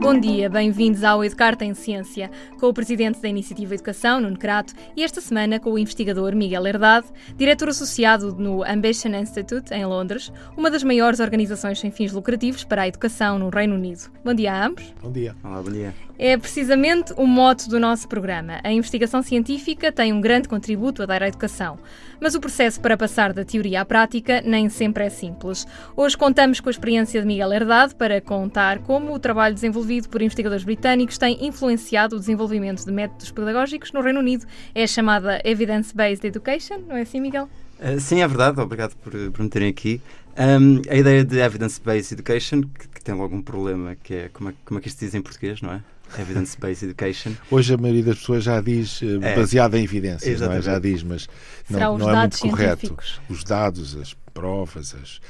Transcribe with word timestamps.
Bom 0.00 0.20
dia, 0.20 0.50
bem-vindos 0.50 1.02
ao 1.02 1.24
Educarta 1.24 1.64
em 1.64 1.72
Ciência, 1.72 2.30
com 2.60 2.66
o 2.66 2.74
presidente 2.74 3.20
da 3.20 3.28
Iniciativa 3.28 3.74
Educação, 3.74 4.20
Nuno 4.20 4.38
Crato, 4.38 4.74
e 4.94 5.02
esta 5.02 5.20
semana 5.20 5.58
com 5.58 5.72
o 5.72 5.78
investigador 5.78 6.34
Miguel 6.34 6.66
Herdade, 6.66 7.06
diretor 7.36 7.70
associado 7.70 8.34
no 8.34 8.62
Ambition 8.62 9.14
Institute, 9.14 9.72
em 9.72 9.84
Londres, 9.86 10.30
uma 10.56 10.70
das 10.70 10.82
maiores 10.82 11.20
organizações 11.20 11.80
sem 11.80 11.90
fins 11.90 12.12
lucrativos 12.12 12.64
para 12.64 12.82
a 12.82 12.88
educação 12.88 13.38
no 13.38 13.48
Reino 13.48 13.74
Unido. 13.74 14.10
Bom 14.22 14.34
dia 14.34 14.52
a 14.52 14.66
ambos. 14.66 14.94
Bom 15.02 15.10
dia. 15.10 15.34
Olá, 15.42 15.62
bom 15.62 15.72
dia. 15.72 15.94
É 16.16 16.36
precisamente 16.36 17.12
o 17.16 17.26
mote 17.26 17.68
do 17.68 17.80
nosso 17.80 18.08
programa. 18.08 18.60
A 18.62 18.70
investigação 18.70 19.20
científica 19.20 19.90
tem 19.90 20.12
um 20.12 20.20
grande 20.20 20.48
contributo 20.48 21.02
a 21.02 21.06
dar 21.06 21.24
à 21.24 21.28
educação, 21.28 21.76
mas 22.20 22.36
o 22.36 22.40
processo 22.40 22.80
para 22.80 22.96
passar 22.96 23.32
da 23.32 23.44
teoria 23.44 23.80
à 23.80 23.84
prática 23.84 24.40
nem 24.40 24.68
sempre 24.68 25.04
é 25.04 25.10
simples. 25.10 25.66
Hoje 25.96 26.16
contamos 26.16 26.60
com 26.60 26.68
a 26.68 26.70
experiência 26.70 27.20
de 27.20 27.26
Miguel 27.26 27.52
Herdade 27.52 27.96
para 27.96 28.20
contar 28.20 28.78
como 28.78 29.12
o 29.12 29.18
trabalho 29.18 29.54
desenvolvido 29.54 30.08
por 30.08 30.22
investigadores 30.22 30.64
britânicos 30.64 31.18
tem 31.18 31.44
influenciado 31.44 32.14
o 32.14 32.20
desenvolvimento 32.20 32.84
de 32.84 32.92
métodos 32.92 33.32
pedagógicos 33.32 33.90
no 33.90 34.00
Reino 34.00 34.20
Unido. 34.20 34.46
É 34.72 34.84
a 34.84 34.86
chamada 34.86 35.40
Evidence-Based 35.44 36.24
Education, 36.24 36.78
não 36.86 36.96
é 36.96 37.02
assim, 37.02 37.20
Miguel? 37.20 37.48
Uh, 37.80 37.98
sim, 37.98 38.22
é 38.22 38.28
verdade. 38.28 38.60
Obrigado 38.60 38.94
por, 38.96 39.12
por 39.32 39.42
me 39.42 39.48
terem 39.48 39.68
aqui. 39.68 40.00
Um, 40.38 40.80
a 40.88 40.96
ideia 40.96 41.24
de 41.24 41.38
Evidence-Based 41.38 42.14
Education, 42.14 42.62
que, 42.62 42.88
que, 42.88 43.02
tem 43.02 43.14
logo 43.14 43.34
um 43.34 43.42
problema, 43.42 43.96
que 43.96 44.14
é 44.14 44.28
como, 44.32 44.50
é 44.50 44.54
como 44.64 44.78
é 44.78 44.82
que 44.82 44.88
isto 44.88 45.00
diz 45.00 45.14
em 45.14 45.20
português, 45.20 45.60
não 45.60 45.72
é? 45.72 45.80
Evidence-Based 46.20 46.84
Education. 46.84 47.32
Hoje 47.50 47.74
a 47.74 47.76
maioria 47.76 48.04
das 48.04 48.18
pessoas 48.18 48.44
já 48.44 48.60
diz 48.60 49.00
uh, 49.02 49.22
é, 49.22 49.34
baseada 49.34 49.78
em 49.78 49.84
evidências, 49.84 50.40
não 50.40 50.52
é? 50.52 50.62
já 50.62 50.78
diz, 50.78 51.02
mas 51.02 51.28
não, 51.68 51.98
não 51.98 52.10
é 52.10 52.20
muito 52.20 52.38
correto. 52.38 52.96
Os 53.28 53.44
dados, 53.44 53.96
as 53.96 54.14
provas, 54.32 54.94
as, 54.94 55.20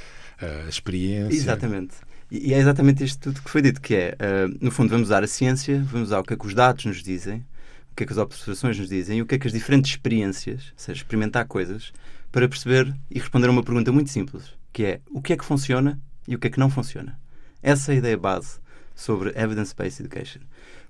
a 0.41 0.69
experiência. 0.69 1.35
Exatamente. 1.35 1.95
E, 2.29 2.49
e 2.49 2.53
é 2.53 2.59
exatamente 2.59 3.03
isto 3.03 3.19
tudo 3.19 3.41
que 3.41 3.49
foi 3.49 3.61
dito, 3.61 3.79
que 3.79 3.95
é, 3.95 4.17
uh, 4.19 4.57
no 4.59 4.71
fundo, 4.71 4.89
vamos 4.89 5.07
usar 5.07 5.23
a 5.23 5.27
ciência, 5.27 5.83
vamos 5.83 6.09
usar 6.09 6.19
o 6.19 6.23
que 6.23 6.33
é 6.33 6.37
que 6.37 6.45
os 6.45 6.53
dados 6.53 6.85
nos 6.85 7.01
dizem, 7.03 7.45
o 7.91 7.95
que 7.95 8.03
é 8.03 8.05
que 8.05 8.13
as 8.13 8.17
observações 8.17 8.77
nos 8.77 8.89
dizem 8.89 9.19
e 9.19 9.21
o 9.21 9.25
que 9.25 9.35
é 9.35 9.39
que 9.39 9.47
as 9.47 9.53
diferentes 9.53 9.91
experiências, 9.91 10.73
ou 10.73 10.73
seja, 10.77 10.99
experimentar 10.99 11.45
coisas, 11.45 11.93
para 12.31 12.49
perceber 12.49 12.93
e 13.09 13.19
responder 13.19 13.47
a 13.47 13.51
uma 13.51 13.63
pergunta 13.63 13.91
muito 13.91 14.09
simples, 14.09 14.43
que 14.73 14.83
é 14.83 14.99
o 15.09 15.21
que 15.21 15.33
é 15.33 15.37
que 15.37 15.45
funciona 15.45 15.99
e 16.27 16.35
o 16.35 16.39
que 16.39 16.47
é 16.47 16.49
que 16.49 16.59
não 16.59 16.69
funciona. 16.69 17.17
Essa 17.61 17.93
é 17.93 17.95
a 17.95 17.97
ideia 17.97 18.17
base 18.17 18.59
sobre 18.95 19.29
Evidence-Based 19.35 20.01
Education. 20.01 20.41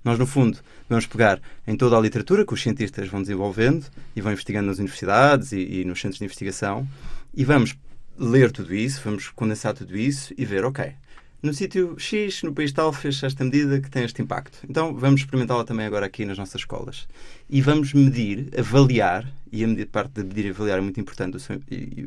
Nós, 0.04 0.18
no 0.18 0.26
fundo, 0.26 0.58
vamos 0.88 1.06
pegar 1.06 1.40
em 1.66 1.76
toda 1.76 1.96
a 1.96 2.00
literatura 2.00 2.46
que 2.46 2.54
os 2.54 2.62
cientistas 2.62 3.08
vão 3.08 3.20
desenvolvendo 3.20 3.86
e 4.14 4.20
vão 4.20 4.32
investigando 4.32 4.68
nas 4.68 4.78
universidades 4.78 5.52
e, 5.52 5.80
e 5.80 5.84
nos 5.84 6.00
centros 6.00 6.18
de 6.18 6.24
investigação 6.24 6.86
e 7.34 7.44
vamos 7.44 7.76
ler 8.18 8.52
tudo 8.52 8.74
isso, 8.74 9.00
vamos 9.04 9.28
condensar 9.30 9.74
tudo 9.74 9.96
isso 9.96 10.32
e 10.38 10.44
ver, 10.44 10.64
ok, 10.64 10.94
no 11.42 11.52
sítio 11.52 11.96
X, 11.98 12.42
no 12.42 12.52
país 12.52 12.72
tal, 12.72 12.92
fez 12.92 13.22
esta 13.22 13.44
medida 13.44 13.78
que 13.80 13.90
tem 13.90 14.04
este 14.04 14.22
impacto. 14.22 14.58
Então 14.68 14.94
vamos 14.94 15.20
experimentá-la 15.20 15.64
também 15.64 15.86
agora 15.86 16.06
aqui 16.06 16.24
nas 16.24 16.38
nossas 16.38 16.62
escolas. 16.62 17.06
E 17.48 17.60
vamos 17.60 17.92
medir, 17.92 18.48
avaliar, 18.58 19.30
e 19.52 19.64
a 19.64 19.86
parte 19.86 20.14
de 20.14 20.24
medir 20.24 20.46
e 20.46 20.50
avaliar 20.50 20.78
é 20.78 20.80
muito 20.80 20.98
importante 20.98 21.36
o 21.36 21.40
seu, 21.40 21.60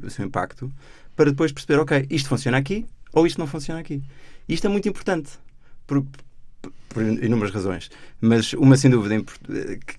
o 0.03 0.09
seu 0.09 0.25
impacto, 0.25 0.71
para 1.15 1.29
depois 1.29 1.51
perceber, 1.51 1.79
ok, 1.79 2.07
isto 2.09 2.27
funciona 2.27 2.57
aqui 2.57 2.85
ou 3.13 3.25
isto 3.25 3.37
não 3.37 3.47
funciona 3.47 3.79
aqui. 3.79 4.01
E 4.47 4.53
isto 4.53 4.65
é 4.65 4.69
muito 4.69 4.89
importante. 4.89 5.31
Por, 5.89 6.05
por 6.89 7.03
inúmeras 7.03 7.51
razões. 7.51 7.89
Mas 8.21 8.53
uma, 8.53 8.77
sem 8.77 8.91
dúvida, 8.91 9.23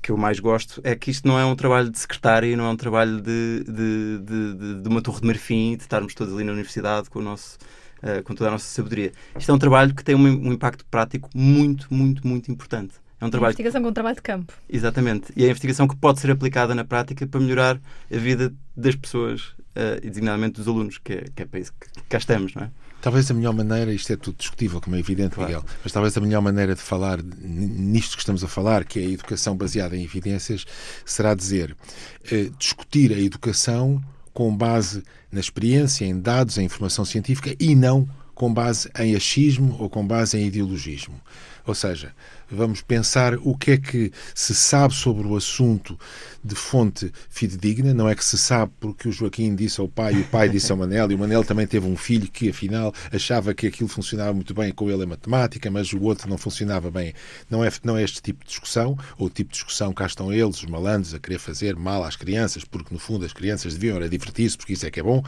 que 0.01 0.11
eu 0.13 0.17
mais 0.17 0.39
gosto 0.39 0.81
é 0.85 0.95
que 0.95 1.11
isto 1.11 1.27
não 1.27 1.39
é 1.39 1.45
um 1.45 1.57
trabalho 1.57 1.91
de 1.91 1.99
secretária, 1.99 2.57
não 2.57 2.65
é 2.65 2.71
um 2.71 2.77
trabalho 2.77 3.21
de, 3.21 3.65
de, 3.65 4.19
de, 4.19 4.83
de 4.83 4.89
uma 4.89 5.03
torre 5.03 5.21
de 5.21 5.27
marfim, 5.27 5.77
de 5.77 5.83
estarmos 5.83 6.15
todos 6.15 6.33
ali 6.33 6.45
na 6.45 6.53
universidade 6.53 7.11
com 7.11 7.19
o 7.19 7.23
nosso 7.23 7.59
uh, 8.03 8.23
com 8.23 8.35
toda 8.35 8.49
a 8.49 8.53
nossa 8.53 8.67
sabedoria. 8.67 9.13
Isto 9.37 9.51
é 9.51 9.55
um 9.55 9.59
trabalho 9.59 9.95
que 9.95 10.05
tem 10.05 10.15
um, 10.15 10.25
um 10.25 10.53
impacto 10.53 10.85
prático 10.87 11.29
muito, 11.35 11.93
muito, 11.93 12.27
muito 12.27 12.51
importante. 12.53 12.95
É 13.21 13.25
um 13.27 13.31
trabalho... 13.31 13.51
A 13.51 13.53
investigação 13.53 13.83
com 13.83 13.89
um 13.89 13.93
trabalho 13.93 14.17
de 14.17 14.23
campo. 14.23 14.53
Exatamente. 14.69 15.33
E 15.37 15.45
é 15.45 15.49
a 15.49 15.51
investigação 15.51 15.87
que 15.87 15.97
pode 15.97 16.21
ser 16.21 16.31
aplicada 16.31 16.75
na 16.75 16.85
prática 16.85 17.27
para 17.27 17.41
melhorar 17.41 17.79
a 18.11 18.17
vida 18.17 18.53
das 18.77 18.97
pessoas 18.97 19.49
uh, 19.77 20.01
e, 20.03 20.09
designadamente, 20.09 20.55
dos 20.55 20.69
alunos, 20.69 20.99
que 20.99 21.13
é, 21.13 21.25
que 21.35 21.43
é 21.43 21.47
para 21.47 21.61
isso 21.61 21.73
que 21.79 21.89
cá 22.09 22.19
estamos, 22.19 22.55
não 22.55 22.63
é? 22.63 22.71
Talvez 23.01 23.31
a 23.31 23.35
melhor 23.35 23.55
maneira, 23.55 23.93
isto 23.93 24.13
é 24.13 24.17
tudo 24.17 24.37
discutível, 24.37 24.81
como 24.81 24.97
é 24.97 24.99
evidente, 24.99 25.35
claro. 25.35 25.49
Miguel, 25.51 25.65
mas 25.83 25.93
talvez 25.93 26.17
a 26.17 26.21
melhor 26.21 26.43
maneira 26.43 26.75
de 26.75 26.81
falar 26.83 27.19
nisto 27.23 28.17
que 28.17 28.23
estamos 28.23 28.45
a 28.45 28.49
falar, 28.49 28.85
que 28.85 28.99
é 28.99 29.03
a 29.03 29.11
educação 29.11 29.57
baseada 29.57 29.97
em 29.97 30.05
evidências, 30.05 30.67
será 31.05 31.35
dizer 31.35 31.73
uh, 31.73 32.51
discutir 32.59 33.13
a 33.13 33.19
educação 33.19 34.03
com 34.33 34.55
base 34.55 35.03
na 35.33 35.41
experiência, 35.41 36.05
em 36.05 36.19
dados, 36.19 36.59
em 36.59 36.65
informação 36.65 37.05
científica 37.05 37.55
e 37.59 37.75
não 37.75 38.09
com 38.35 38.53
base 38.53 38.91
em 38.99 39.15
achismo 39.15 39.77
ou 39.79 39.91
com 39.91 40.07
base 40.07 40.39
em 40.39 40.47
ideologismo. 40.47 41.21
Ou 41.67 41.75
seja, 41.75 42.15
vamos 42.51 42.83
pensar 42.83 43.35
o 43.43 43.57
que 43.57 43.73
é 43.73 43.77
que 43.77 44.13
se 44.35 44.55
sabe 44.55 44.95
sobre 44.95 45.27
o 45.27 45.37
assunto 45.37 45.99
de 46.43 46.55
fonte 46.55 47.13
fidedigna. 47.29 47.95
Não 47.95 48.09
é 48.09 48.15
que 48.15 48.25
se 48.25 48.37
sabe 48.39 48.73
porque 48.81 49.09
o 49.09 49.13
Joaquim 49.13 49.55
disse 49.55 49.81
ao 49.81 49.89
pai 49.89 50.15
e 50.15 50.21
o 50.21 50.25
pai 50.25 50.49
disse 50.49 50.73
ao 50.73 50.79
Manel, 50.79 51.11
e 51.11 51.15
o 51.15 51.19
Manel 51.19 51.45
também 51.45 51.67
teve 51.67 51.87
um 51.87 51.97
filho 51.97 52.29
que, 52.29 52.51
afinal, 52.51 52.93
achava 53.13 53.55
que 53.55 53.67
aquilo 53.67 53.89
funcionava 53.89 54.33
muito 54.33 54.55
bem 54.55 54.73
com 54.73 54.91
ele 54.91 55.05
em 55.05 55.07
matemática, 55.07 55.71
mas 55.71 55.93
o 55.93 56.03
outro 56.03 56.29
não 56.29 56.39
funcionava 56.39 56.91
bem. 56.91 57.13
Não 57.49 57.65
é, 57.65 57.71
não 57.85 57.97
é 57.97 58.03
este 58.03 58.23
tipo 58.23 58.45
de 58.45 58.51
discussão, 58.51 58.99
ou 59.19 59.27
o 59.27 59.31
tipo 59.31 59.51
de 59.51 59.55
discussão 59.55 59.93
cá 59.93 60.07
estão 60.07 60.33
eles, 60.33 60.57
os 60.57 60.67
malandros, 60.67 61.15
a 61.15 61.19
querer 61.19 61.39
fazer 61.39 61.77
mal 61.77 62.03
às 62.05 62.17
crianças, 62.17 62.65
porque, 62.65 62.93
no 62.93 62.99
fundo, 62.99 63.25
as 63.25 63.33
crianças 63.33 63.75
deviam 63.75 63.97
era 63.97 64.09
divertir-se, 64.09 64.57
porque 64.57 64.73
isso 64.73 64.87
é 64.87 64.91
que 64.91 65.01
é 65.01 65.03
bom. 65.03 65.23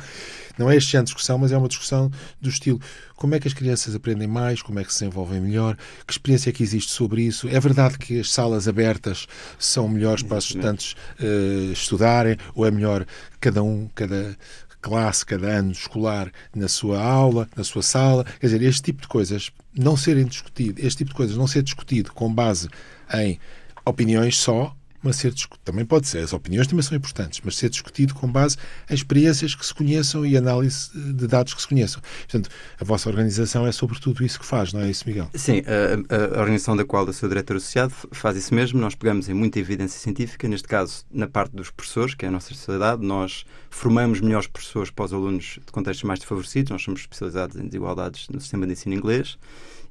Não 0.58 0.70
é 0.70 0.76
este 0.76 0.92
género 0.92 1.06
de 1.06 1.12
discussão, 1.12 1.38
mas 1.38 1.52
é 1.52 1.56
uma 1.56 1.68
discussão 1.68 2.10
do 2.40 2.48
estilo 2.48 2.80
como 3.22 3.36
é 3.36 3.38
que 3.38 3.46
as 3.46 3.54
crianças 3.54 3.94
aprendem 3.94 4.26
mais, 4.26 4.62
como 4.62 4.80
é 4.80 4.84
que 4.84 4.92
se 4.92 4.98
desenvolvem 4.98 5.40
melhor, 5.40 5.76
que 6.04 6.12
experiência 6.12 6.50
é 6.50 6.52
que 6.52 6.60
existe 6.60 6.90
sobre 6.90 7.11
isso. 7.18 7.48
É 7.48 7.58
verdade 7.60 7.98
que 7.98 8.20
as 8.20 8.30
salas 8.30 8.68
abertas 8.68 9.26
são 9.58 9.88
melhores 9.88 10.22
para 10.22 10.38
os 10.38 10.44
estudantes 10.44 10.94
uh, 11.20 11.72
estudarem, 11.72 12.36
ou 12.54 12.66
é 12.66 12.70
melhor 12.70 13.06
cada 13.40 13.62
um, 13.62 13.88
cada 13.94 14.36
classe, 14.80 15.24
cada 15.24 15.46
ano 15.46 15.72
escolar 15.72 16.30
na 16.54 16.68
sua 16.68 17.00
aula, 17.00 17.48
na 17.56 17.64
sua 17.64 17.82
sala. 17.82 18.24
Quer 18.24 18.46
dizer, 18.46 18.62
este 18.62 18.82
tipo 18.82 19.02
de 19.02 19.08
coisas 19.08 19.50
não 19.76 19.96
serem 19.96 20.26
discutido, 20.26 20.80
este 20.84 20.98
tipo 20.98 21.10
de 21.10 21.16
coisas 21.16 21.36
não 21.36 21.46
ser 21.46 21.62
discutido 21.62 22.12
com 22.12 22.32
base 22.32 22.68
em 23.14 23.38
opiniões 23.84 24.36
só, 24.38 24.74
mas 25.02 25.16
ser 25.16 25.34
também 25.64 25.84
pode 25.84 26.06
ser, 26.08 26.18
as 26.18 26.32
opiniões 26.32 26.66
também 26.66 26.82
são 26.82 26.96
importantes, 26.96 27.40
mas 27.44 27.56
ser 27.56 27.68
discutido 27.68 28.14
com 28.14 28.30
base 28.30 28.56
em 28.88 28.94
experiências 28.94 29.54
que 29.54 29.64
se 29.64 29.74
conheçam 29.74 30.24
e 30.24 30.36
análise 30.36 30.90
de 30.94 31.26
dados 31.26 31.54
que 31.54 31.60
se 31.60 31.68
conheçam. 31.68 32.00
Portanto, 32.20 32.50
a 32.80 32.84
vossa 32.84 33.08
organização 33.08 33.66
é 33.66 33.72
sobretudo 33.72 34.24
isso 34.24 34.38
que 34.38 34.46
faz, 34.46 34.72
não 34.72 34.80
é 34.80 34.90
isso, 34.90 35.04
Miguel? 35.06 35.28
Sim, 35.34 35.62
a, 35.66 36.36
a 36.36 36.40
organização 36.40 36.76
da 36.76 36.84
qual 36.84 37.06
eu 37.06 37.12
sou 37.12 37.28
diretor 37.28 37.56
associado 37.56 37.92
faz 38.12 38.36
isso 38.36 38.54
mesmo. 38.54 38.80
Nós 38.80 38.94
pegamos 38.94 39.28
em 39.28 39.34
muita 39.34 39.58
evidência 39.58 39.98
científica, 39.98 40.48
neste 40.48 40.68
caso 40.68 41.04
na 41.10 41.26
parte 41.26 41.54
dos 41.54 41.70
professores, 41.70 42.14
que 42.14 42.24
é 42.24 42.28
a 42.28 42.30
nossa 42.30 42.52
especialidade. 42.52 43.04
Nós 43.04 43.44
formamos 43.70 44.20
melhores 44.20 44.46
professores 44.46 44.90
para 44.90 45.04
os 45.04 45.12
alunos 45.12 45.58
de 45.64 45.72
contextos 45.72 46.04
mais 46.04 46.20
desfavorecidos. 46.20 46.70
Nós 46.70 46.82
somos 46.82 47.00
especializados 47.00 47.56
em 47.56 47.66
desigualdades 47.66 48.28
no 48.28 48.40
sistema 48.40 48.66
de 48.66 48.72
ensino 48.72 48.94
inglês 48.94 49.38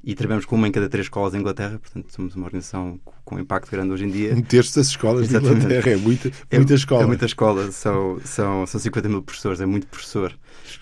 e 0.04 0.16
trabalhamos 0.16 0.46
com 0.46 0.56
uma 0.56 0.68
em 0.68 0.72
cada 0.72 0.90
três 0.90 1.06
escolas 1.06 1.34
da 1.34 1.40
Inglaterra, 1.40 1.80
portanto 1.80 2.12
somos 2.12 2.36
uma 2.36 2.46
organização 2.46 3.00
com 3.24 3.36
um 3.36 3.40
impacto 3.40 3.70
grande 3.70 3.92
hoje 3.92 4.06
em 4.06 4.10
dia. 4.10 4.34
Um 4.34 4.42
terço 4.42 4.76
das 4.76 4.88
escolas 4.88 5.30
da 5.30 5.40
Inglaterra, 5.40 5.92
é 5.92 5.96
muita, 5.96 6.32
é, 6.50 6.58
muita 6.58 6.74
escola. 6.74 7.04
É 7.04 7.06
muita 7.06 7.26
escola, 7.26 7.72
são, 7.72 8.20
são, 8.26 8.66
são 8.66 8.80
50 8.80 9.08
mil 9.08 9.22
professores, 9.22 9.62
é 9.62 9.66
muito 9.66 9.86
professor. 9.88 10.34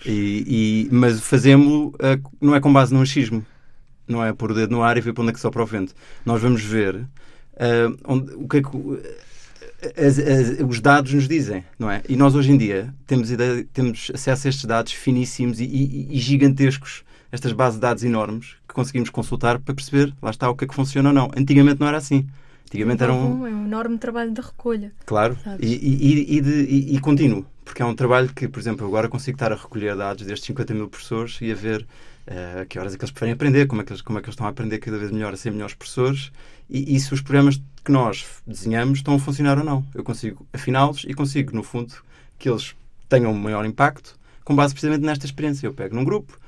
E, 0.06 0.88
e 0.88 0.88
mas 0.90 1.20
fazemos 1.20 1.92
não 2.40 2.54
é 2.54 2.60
com 2.60 2.72
base 2.72 2.94
no 2.94 3.02
achismo, 3.02 3.44
não 4.08 4.24
é 4.24 4.32
pôr 4.32 4.52
o 4.52 4.54
dedo 4.54 4.70
no 4.70 4.82
ar 4.82 4.96
e 4.96 5.00
ver 5.00 5.12
para 5.12 5.22
onde 5.22 5.30
é 5.30 5.34
que 5.34 5.40
sopra 5.40 5.62
o 5.62 5.66
vento. 5.66 5.94
Nós 6.24 6.40
vamos 6.40 6.62
ver 6.62 6.96
uh, 6.96 7.98
onde, 8.04 8.32
o 8.34 8.48
que 8.48 8.58
é 8.58 8.62
que. 8.62 8.70
As, 9.96 10.18
as, 10.18 10.60
os 10.68 10.78
dados 10.78 11.14
nos 11.14 11.26
dizem, 11.26 11.64
não 11.78 11.90
é? 11.90 12.02
E 12.06 12.14
nós 12.14 12.34
hoje 12.34 12.52
em 12.52 12.56
dia 12.58 12.92
temos, 13.06 13.30
ideia, 13.30 13.66
temos 13.72 14.10
acesso 14.12 14.46
a 14.46 14.50
estes 14.50 14.66
dados 14.66 14.92
finíssimos 14.92 15.58
e, 15.58 15.64
e, 15.64 16.08
e 16.10 16.18
gigantescos 16.18 17.02
estas 17.32 17.52
bases 17.52 17.76
de 17.76 17.82
dados 17.82 18.04
enormes 18.04 18.56
que 18.68 18.74
conseguimos 18.74 19.10
consultar 19.10 19.58
para 19.58 19.74
perceber, 19.74 20.14
lá 20.22 20.30
está, 20.30 20.48
o 20.50 20.54
que 20.54 20.64
é 20.64 20.68
que 20.68 20.74
funciona 20.74 21.10
ou 21.10 21.14
não. 21.14 21.30
Antigamente 21.36 21.80
não 21.80 21.86
era 21.86 21.98
assim. 21.98 22.26
Antigamente 22.66 23.02
era 23.02 23.12
um... 23.12 23.46
É 23.46 23.50
um 23.50 23.66
enorme 23.66 23.98
trabalho 23.98 24.32
de 24.32 24.40
recolha. 24.40 24.92
Claro, 25.04 25.36
e, 25.58 25.66
e, 25.66 26.36
e, 26.36 26.40
de, 26.40 26.62
e, 26.62 26.96
e 26.96 27.00
contínuo, 27.00 27.44
porque 27.64 27.82
é 27.82 27.84
um 27.84 27.94
trabalho 27.94 28.28
que, 28.28 28.46
por 28.46 28.60
exemplo, 28.60 28.86
agora 28.86 29.08
consigo 29.08 29.34
estar 29.34 29.52
a 29.52 29.56
recolher 29.56 29.96
dados 29.96 30.24
destes 30.24 30.46
50 30.46 30.74
mil 30.74 30.88
professores 30.88 31.38
e 31.40 31.50
a 31.50 31.54
ver 31.54 31.86
uh, 32.28 32.60
a 32.62 32.66
que 32.66 32.78
horas 32.78 32.94
é 32.94 32.96
que 32.96 33.04
eles 33.04 33.10
preferem 33.10 33.34
aprender, 33.34 33.66
como 33.66 33.82
é 33.82 33.84
que 33.84 33.92
eles, 33.92 34.02
como 34.02 34.18
é 34.18 34.22
que 34.22 34.26
eles 34.26 34.34
estão 34.34 34.46
a 34.46 34.50
aprender 34.50 34.78
cada 34.78 34.98
vez 34.98 35.10
melhor, 35.10 35.34
a 35.34 35.36
ser 35.36 35.50
melhores 35.50 35.74
professores, 35.74 36.30
e, 36.68 36.94
e 36.94 37.00
se 37.00 37.12
os 37.12 37.20
programas 37.20 37.60
que 37.84 37.90
nós 37.90 38.24
desenhamos 38.46 38.98
estão 38.98 39.14
a 39.14 39.18
funcionar 39.18 39.58
ou 39.58 39.64
não. 39.64 39.84
Eu 39.94 40.04
consigo 40.04 40.46
afiná-los 40.52 41.04
e 41.08 41.14
consigo, 41.14 41.54
no 41.54 41.62
fundo, 41.62 41.94
que 42.38 42.48
eles 42.48 42.74
tenham 43.08 43.32
um 43.32 43.38
maior 43.38 43.64
impacto 43.64 44.16
com 44.44 44.54
base 44.54 44.74
precisamente 44.74 45.04
nesta 45.04 45.26
experiência. 45.26 45.66
Eu 45.66 45.74
pego 45.74 45.94
num 45.94 46.04
grupo, 46.04 46.38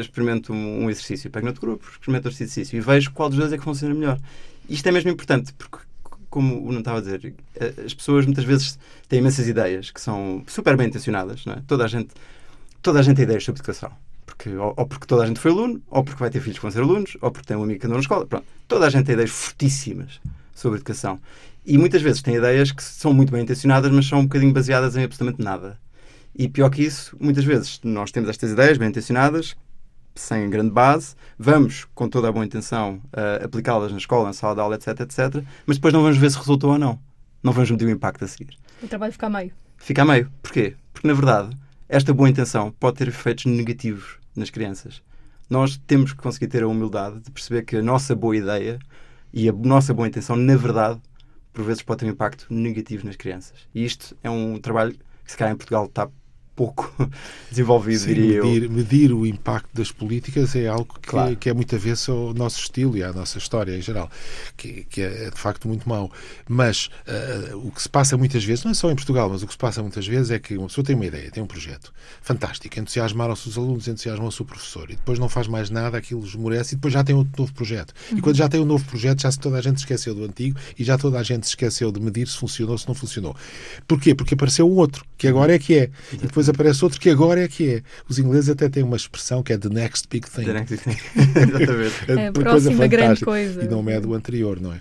experimento 0.00 0.52
um 0.52 0.88
exercício, 0.90 1.30
pego 1.30 1.46
outro 1.46 1.60
grupo, 1.60 1.88
experimento 1.90 2.28
outro 2.28 2.42
exercício 2.42 2.76
e 2.76 2.80
vejo 2.80 3.10
qual 3.12 3.28
dos 3.28 3.38
dois 3.38 3.52
é 3.52 3.58
que 3.58 3.64
funciona 3.64 3.94
melhor. 3.94 4.18
Isto 4.68 4.88
é 4.88 4.92
mesmo 4.92 5.10
importante, 5.10 5.52
porque, 5.54 5.78
como 6.30 6.66
o 6.66 6.72
não 6.72 6.80
estava 6.80 6.98
a 6.98 7.00
dizer, 7.00 7.34
eh, 7.56 7.74
as 7.84 7.94
pessoas 7.94 8.24
muitas 8.24 8.44
vezes 8.44 8.78
têm 9.08 9.18
imensas 9.18 9.46
ideias 9.46 9.90
que 9.90 10.00
são 10.00 10.42
super 10.46 10.76
bem 10.76 10.88
intencionadas, 10.88 11.44
não 11.44 11.54
é? 11.54 11.62
Toda 11.66 11.84
a 11.84 11.88
gente, 11.88 12.10
toda 12.82 12.98
a 12.98 13.02
gente 13.02 13.16
tem 13.16 13.24
ideias 13.24 13.44
sobre 13.44 13.60
educação. 13.60 13.90
porque, 14.26 14.50
ou, 14.56 14.74
ou, 14.76 14.86
porque 14.86 15.06
toda 15.06 15.22
a 15.22 15.26
gente 15.26 15.40
foi 15.40 15.50
aluno, 15.50 15.82
ou 15.88 16.02
porque 16.02 16.18
vai 16.18 16.30
ter 16.30 16.40
filhos 16.40 16.58
que 16.58 16.62
vão 16.62 16.70
ser 16.70 16.80
alunos, 16.80 17.16
ou 17.20 17.30
porque 17.30 17.46
tem 17.46 17.56
um 17.56 17.62
amigo 17.62 17.80
que 17.80 17.86
andou 17.86 17.96
na 17.96 18.02
escola. 18.02 18.26
Pronto. 18.26 18.46
Toda 18.66 18.86
a 18.86 18.90
gente 18.90 19.06
tem 19.06 19.14
ideias 19.14 19.30
fortíssimas 19.30 20.20
sobre 20.54 20.78
educação. 20.78 21.20
E 21.66 21.78
muitas 21.78 22.02
vezes 22.02 22.20
tem 22.20 22.36
ideias 22.36 22.72
que 22.72 22.82
são 22.82 23.12
muito 23.12 23.32
bem 23.32 23.42
intencionadas, 23.42 23.90
mas 23.90 24.06
são 24.06 24.20
um 24.20 24.24
bocadinho 24.24 24.52
baseadas 24.52 24.96
em 24.96 25.04
absolutamente 25.04 25.42
nada. 25.42 25.78
E 26.36 26.48
pior 26.48 26.68
que 26.68 26.82
isso, 26.82 27.16
muitas 27.20 27.44
vezes 27.44 27.80
nós 27.84 28.10
temos 28.10 28.28
estas 28.28 28.50
ideias 28.50 28.76
bem 28.76 28.88
intencionadas, 28.88 29.54
sem 30.14 30.48
grande 30.48 30.70
base, 30.70 31.14
vamos, 31.38 31.86
com 31.94 32.08
toda 32.08 32.28
a 32.28 32.32
boa 32.32 32.44
intenção, 32.44 33.00
uh, 33.06 33.44
aplicá-las 33.44 33.90
na 33.90 33.98
escola, 33.98 34.26
na 34.26 34.32
sala 34.32 34.54
de 34.54 34.60
aula, 34.60 34.76
etc, 34.76 35.00
etc, 35.00 35.42
mas 35.66 35.76
depois 35.76 35.92
não 35.92 36.02
vamos 36.02 36.16
ver 36.16 36.30
se 36.30 36.38
resultou 36.38 36.72
ou 36.72 36.78
não. 36.78 36.98
Não 37.42 37.52
vamos 37.52 37.70
medir 37.70 37.86
o 37.86 37.90
impacto 37.90 38.24
a 38.24 38.28
seguir. 38.28 38.56
O 38.82 38.88
trabalho 38.88 39.12
fica 39.12 39.26
a 39.26 39.30
meio. 39.30 39.52
Fica 39.76 40.02
a 40.02 40.04
meio. 40.04 40.30
Porquê? 40.42 40.76
Porque, 40.92 41.06
na 41.06 41.14
verdade, 41.14 41.56
esta 41.88 42.14
boa 42.14 42.28
intenção 42.28 42.70
pode 42.72 42.96
ter 42.96 43.08
efeitos 43.08 43.44
negativos 43.44 44.18
nas 44.34 44.50
crianças. 44.50 45.02
Nós 45.50 45.76
temos 45.86 46.12
que 46.12 46.22
conseguir 46.22 46.46
ter 46.46 46.62
a 46.62 46.68
humildade 46.68 47.20
de 47.20 47.30
perceber 47.30 47.62
que 47.62 47.76
a 47.76 47.82
nossa 47.82 48.14
boa 48.14 48.36
ideia 48.36 48.78
e 49.32 49.48
a 49.48 49.52
nossa 49.52 49.92
boa 49.92 50.08
intenção, 50.08 50.36
na 50.36 50.56
verdade, 50.56 51.00
por 51.52 51.64
vezes 51.64 51.82
pode 51.82 52.00
ter 52.00 52.06
um 52.06 52.10
impacto 52.10 52.46
negativo 52.48 53.04
nas 53.06 53.16
crianças. 53.16 53.68
E 53.74 53.84
isto 53.84 54.16
é 54.22 54.30
um 54.30 54.58
trabalho 54.58 54.92
que, 54.92 55.30
se 55.30 55.36
calhar, 55.36 55.52
em 55.52 55.56
Portugal 55.56 55.84
está 55.84 56.08
pouco 56.56 56.94
desenvolvido, 57.50 58.00
Sim, 58.00 58.14
diria 58.14 58.42
medir, 58.42 58.62
eu. 58.64 58.70
Medir 58.70 59.12
o 59.12 59.26
impacto 59.26 59.68
das 59.74 59.90
políticas 59.90 60.54
é 60.56 60.66
algo 60.68 60.94
que, 61.00 61.08
Claro. 61.08 61.36
que 61.36 61.48
é 61.48 61.54
muito 61.54 61.74
avesso 61.74 62.12
ao 62.12 62.34
nosso 62.34 62.60
estilo 62.60 62.96
e 62.96 63.02
à 63.02 63.12
nossa 63.12 63.38
história 63.38 63.76
em 63.76 63.80
geral, 63.82 64.10
que, 64.56 64.84
que 64.88 65.02
é 65.02 65.30
de 65.30 65.38
facto 65.38 65.68
muito 65.68 65.88
mau. 65.88 66.10
Mas 66.48 66.88
ah, 67.06 67.56
o 67.56 67.70
que 67.70 67.82
se 67.82 67.88
passa 67.88 68.16
muitas 68.16 68.44
vezes, 68.44 68.64
não 68.64 68.70
é 68.70 68.74
só 68.74 68.90
em 68.90 68.94
Portugal, 68.94 69.28
mas 69.28 69.42
o 69.42 69.46
que 69.46 69.52
se 69.52 69.58
passa 69.58 69.82
muitas 69.82 70.06
vezes 70.06 70.30
é 70.30 70.38
que 70.38 70.56
uma 70.56 70.66
pessoa 70.68 70.84
tem 70.84 70.94
uma 70.94 71.06
ideia, 71.06 71.30
tem 71.30 71.42
um 71.42 71.46
projeto 71.46 71.92
fantástico, 72.22 72.78
entusiasmaram-se 72.78 73.48
os 73.48 73.58
alunos, 73.58 73.88
entusiasmam-se 73.88 74.40
o 74.42 74.44
professor 74.44 74.90
e 74.90 74.96
depois 74.96 75.18
não 75.18 75.28
faz 75.28 75.46
mais 75.46 75.70
nada, 75.70 75.98
aquilo 75.98 76.24
esmorece 76.24 76.74
e 76.74 76.76
depois 76.76 76.94
já 76.94 77.02
tem 77.04 77.14
outro 77.14 77.32
novo 77.38 77.52
projeto. 77.52 77.92
E 78.14 78.20
quando 78.20 78.36
já 78.36 78.48
tem 78.48 78.60
um 78.60 78.64
novo 78.64 78.84
projeto, 78.84 79.22
já 79.22 79.30
toda 79.32 79.58
a 79.58 79.60
gente 79.60 79.78
esqueceu 79.78 80.14
do 80.14 80.24
antigo 80.24 80.58
e 80.78 80.84
já 80.84 80.96
toda 80.96 81.18
a 81.18 81.22
gente 81.22 81.44
se 81.46 81.50
esqueceu 81.50 81.90
de 81.90 82.00
medir 82.00 82.26
se 82.28 82.36
funcionou 82.36 82.72
ou 82.72 82.78
se 82.78 82.86
não 82.88 82.94
funcionou. 82.94 83.36
Porquê? 83.86 84.14
Porque 84.14 84.34
apareceu 84.34 84.70
um 84.70 84.76
outro, 84.76 85.04
que 85.18 85.26
agora 85.28 85.54
é 85.54 85.58
que 85.58 85.74
é. 85.78 85.90
E 86.12 86.16
depois 86.16 86.43
aparece 86.48 86.84
outro 86.84 87.00
que 87.00 87.10
agora 87.10 87.42
é 87.42 87.48
que 87.48 87.76
é. 87.76 87.82
Os 88.08 88.18
ingleses 88.18 88.50
até 88.50 88.68
têm 88.68 88.82
uma 88.82 88.96
expressão 88.96 89.42
que 89.42 89.52
é 89.52 89.58
the 89.58 89.68
next 89.68 90.08
big 90.08 90.28
thing. 90.28 90.44
The 90.44 90.52
next 90.52 90.76
thing. 90.84 90.96
Exatamente. 91.16 91.94
É 92.08 92.26
a 92.26 92.30
uma 92.30 92.32
próxima 92.32 92.86
grande 92.86 93.24
coisa. 93.24 93.64
E 93.64 93.68
não 93.68 93.88
é 93.88 94.00
do 94.00 94.14
anterior, 94.14 94.60
não 94.60 94.72
é? 94.72 94.80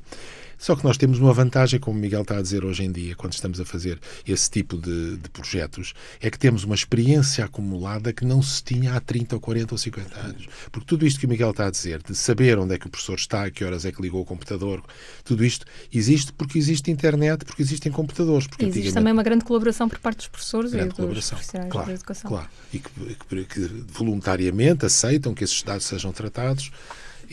Só 0.63 0.77
que 0.77 0.83
nós 0.85 0.95
temos 0.97 1.19
uma 1.19 1.33
vantagem, 1.33 1.77
como 1.77 1.97
o 1.97 2.01
Miguel 2.01 2.21
está 2.21 2.37
a 2.37 2.41
dizer 2.41 2.63
hoje 2.63 2.85
em 2.85 2.89
dia, 2.91 3.17
quando 3.17 3.33
estamos 3.33 3.59
a 3.59 3.65
fazer 3.65 3.99
esse 4.25 4.49
tipo 4.49 4.77
de, 4.77 5.17
de 5.17 5.29
projetos, 5.29 5.93
é 6.21 6.29
que 6.29 6.39
temos 6.39 6.63
uma 6.63 6.73
experiência 6.73 7.43
acumulada 7.43 8.13
que 8.13 8.23
não 8.23 8.41
se 8.41 8.63
tinha 8.63 8.93
há 8.93 9.01
30 9.01 9.35
ou 9.35 9.41
40 9.41 9.73
ou 9.73 9.77
50 9.77 10.17
anos. 10.21 10.47
Porque 10.71 10.87
tudo 10.87 11.05
isto 11.05 11.19
que 11.19 11.25
o 11.25 11.29
Miguel 11.29 11.49
está 11.51 11.67
a 11.67 11.69
dizer, 11.69 12.01
de 12.01 12.15
saber 12.15 12.57
onde 12.57 12.75
é 12.75 12.79
que 12.79 12.87
o 12.87 12.89
professor 12.89 13.15
está, 13.15 13.43
a 13.43 13.51
que 13.51 13.61
horas 13.61 13.83
é 13.83 13.91
que 13.91 14.01
ligou 14.01 14.21
o 14.21 14.25
computador, 14.25 14.81
tudo 15.25 15.43
isto 15.43 15.65
existe 15.93 16.31
porque 16.31 16.57
existe 16.57 16.89
internet, 16.89 17.43
porque 17.43 17.61
existem 17.61 17.91
computadores. 17.91 18.47
Porque 18.47 18.63
Existe 18.63 18.93
também 18.93 19.11
uma 19.11 19.21
grande 19.23 19.43
colaboração 19.43 19.89
por 19.89 19.99
parte 19.99 20.15
dos 20.19 20.27
professores 20.29 20.71
e 20.71 20.77
dos 20.77 20.93
profissionais 20.95 21.69
Claro, 21.69 21.87
da 21.87 21.93
educação. 21.93 22.29
Claro. 22.31 22.47
E 22.73 22.79
que, 22.79 22.89
que- 23.27 23.43
que 23.43 23.83
voluntariamente 23.91 24.85
aceitam 24.85 25.33
que 25.33 25.43
esses 25.43 25.61
dados 25.61 25.85
sejam 25.85 26.13
tratados 26.13 26.71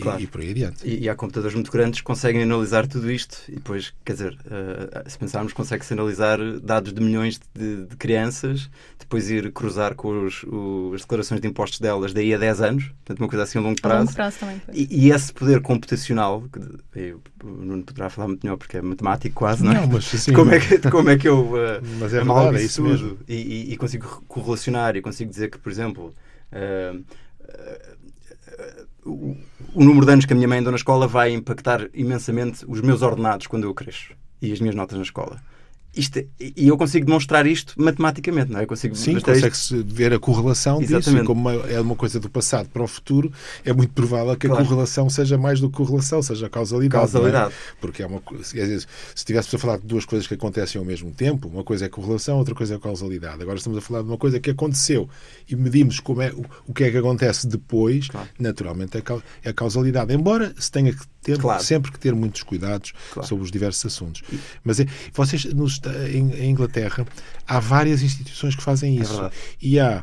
Claro. 0.00 0.20
e 0.20 0.26
por 0.26 0.40
aí 0.40 0.50
adiante. 0.50 0.86
E, 0.86 1.00
e 1.04 1.08
há 1.08 1.14
computadores 1.14 1.54
muito 1.54 1.70
grandes 1.70 2.00
que 2.00 2.04
conseguem 2.04 2.42
analisar 2.42 2.86
tudo 2.86 3.10
isto 3.10 3.36
e 3.48 3.54
depois, 3.56 3.92
quer 4.04 4.12
dizer, 4.12 4.38
eh, 4.50 5.08
se 5.08 5.18
pensarmos, 5.18 5.52
consegue-se 5.52 5.92
analisar 5.92 6.38
dados 6.60 6.92
de 6.92 7.00
milhões 7.02 7.40
de, 7.54 7.86
de 7.86 7.96
crianças, 7.96 8.70
depois 8.98 9.30
ir 9.30 9.50
cruzar 9.52 9.94
com 9.94 10.24
os- 10.24 10.42
o- 10.44 10.92
as 10.94 11.00
declarações 11.02 11.40
de 11.40 11.48
impostos 11.48 11.80
delas 11.80 12.12
daí 12.12 12.32
a 12.34 12.38
10 12.38 12.60
anos, 12.60 12.84
portanto, 13.04 13.20
uma 13.20 13.28
coisa 13.28 13.42
assim 13.42 13.58
a 13.58 13.60
longo 13.62 13.76
A 13.82 13.88
longo 13.88 14.04
prazo. 14.04 14.14
prazo 14.14 14.38
também. 14.38 14.60
E, 14.72 15.06
e 15.06 15.10
esse 15.12 15.32
poder 15.32 15.60
computacional, 15.60 16.44
que 16.92 16.98
eu, 17.00 17.20
o 17.42 17.46
Nuno 17.48 17.82
poderá 17.82 18.08
falar 18.08 18.28
muito 18.28 18.44
melhor 18.44 18.56
porque 18.56 18.76
é 18.76 18.82
matemático 18.82 19.34
quase, 19.34 19.64
não 19.64 19.72
é? 19.72 19.74
Não, 19.74 19.86
mas 19.86 20.14
assim, 20.14 20.32
como, 20.34 20.52
é 20.52 20.60
que, 20.60 20.78
como 20.90 21.10
é 21.10 21.16
que 21.18 21.28
eu 21.28 21.52
eh, 21.56 21.80
Mas 21.98 22.14
é 22.14 22.22
verdade, 22.22 22.56
é 22.58 22.62
isso 22.62 22.82
mesmo. 22.82 23.18
E, 23.28 23.34
e- 23.34 23.72
e 23.72 23.76
consigo 23.76 24.22
correlacionar 24.28 24.96
e 24.96 25.02
consigo 25.02 25.30
dizer 25.30 25.50
que, 25.50 25.58
por 25.58 25.70
exemplo, 25.72 26.14
eh, 26.52 26.94
o, 29.04 29.36
o 29.74 29.84
número 29.84 30.06
de 30.06 30.12
anos 30.12 30.24
que 30.24 30.32
a 30.32 30.36
minha 30.36 30.48
mãe 30.48 30.58
andou 30.58 30.70
na 30.70 30.76
escola 30.76 31.06
vai 31.06 31.32
impactar 31.32 31.88
imensamente 31.94 32.64
os 32.66 32.80
meus 32.80 33.02
ordenados 33.02 33.46
quando 33.46 33.64
eu 33.64 33.74
cresço 33.74 34.14
e 34.40 34.52
as 34.52 34.60
minhas 34.60 34.74
notas 34.74 34.96
na 34.96 35.02
escola. 35.02 35.40
Isto, 35.94 36.18
é- 36.18 36.26
e 36.38 36.68
eu 36.68 36.76
consigo 36.78 37.04
demonstrar 37.04 37.46
isto 37.46 37.74
matematicamente, 37.76 38.52
não 38.52 38.60
é? 38.60 38.62
Eu 38.62 38.66
consigo 38.68 38.94
Sim, 38.94 39.16
isto- 39.16 39.24
consegue-se 39.26 39.82
ver 39.82 40.12
a 40.12 40.18
correlação 40.20 40.78
disso. 40.78 40.94
Exatamente. 40.94 41.24
E 41.24 41.26
como 41.26 41.40
uma- 41.40 41.66
é 41.68 41.80
uma 41.80 41.96
coisa 41.96 42.20
do 42.20 42.30
passado 42.30 42.68
para 42.68 42.82
o 42.82 42.86
futuro, 42.86 43.32
é 43.64 43.72
muito 43.72 43.92
provável 43.92 44.36
que 44.36 44.46
a 44.46 44.50
Claro. 44.50 44.64
correlação 44.64 45.10
seja 45.10 45.36
mais 45.36 45.60
do 45.60 45.68
que 45.68 45.76
correlação, 45.76 46.22
seja 46.22 46.46
a 46.46 46.50
causalidade. 46.50 47.10
Causalidade. 47.12 47.44
não 47.44 47.50
é? 47.50 47.74
Porque 47.80 48.02
é 48.02 48.06
uma 48.06 48.20
vezes, 48.52 48.82
se 48.82 49.16
estivéssemos 49.16 49.54
a 49.54 49.58
falar 49.58 49.78
de 49.78 49.86
duas 49.86 50.04
coisas 50.04 50.26
que 50.28 50.34
acontecem 50.34 50.78
ao 50.78 50.84
mesmo 50.84 51.10
tempo, 51.10 51.48
uma 51.48 51.64
coisa 51.64 51.86
é 51.86 51.88
correlação, 51.88 52.38
outra 52.38 52.54
coisa 52.54 52.76
é 52.76 52.78
causalidade. 52.78 53.42
Agora 53.42 53.58
estamos 53.58 53.78
a 53.78 53.80
falar 53.80 54.02
de 54.02 54.08
uma 54.08 54.18
coisa 54.18 54.38
que 54.38 54.50
aconteceu 54.50 55.08
e 55.48 55.56
medimos 55.56 55.98
como 55.98 56.22
é, 56.22 56.30
o, 56.30 56.44
o 56.68 56.72
que 56.72 56.84
é 56.84 56.90
que 56.90 56.96
acontece 56.98 57.48
depois, 57.48 58.08
Claro. 58.08 58.28
naturalmente 58.38 58.96
é, 58.96 59.02
é 59.44 59.50
a 59.50 59.52
causalidade. 59.52 60.14
Embora 60.14 60.54
se 60.58 60.70
tenha 60.70 60.92
que 60.92 61.02
ter 61.22 61.38
Claro. 61.38 61.62
sempre 61.62 61.92
que 61.92 61.98
ter 61.98 62.14
muitos 62.14 62.42
cuidados 62.42 62.92
Claro. 63.12 63.28
sobre 63.28 63.44
os 63.44 63.50
diversos 63.50 63.84
assuntos. 63.92 64.22
Mas 64.64 64.80
é, 64.80 64.86
vocês 65.12 65.44
nos, 65.46 65.80
em, 66.12 66.32
em 66.34 66.50
Inglaterra 66.50 67.06
há 67.46 67.60
várias 67.60 68.02
instituições 68.02 68.54
que 68.56 68.62
fazem 68.62 68.96
isso. 68.98 69.12
verdade. 69.12 69.34
e 69.60 69.78
há 69.78 70.02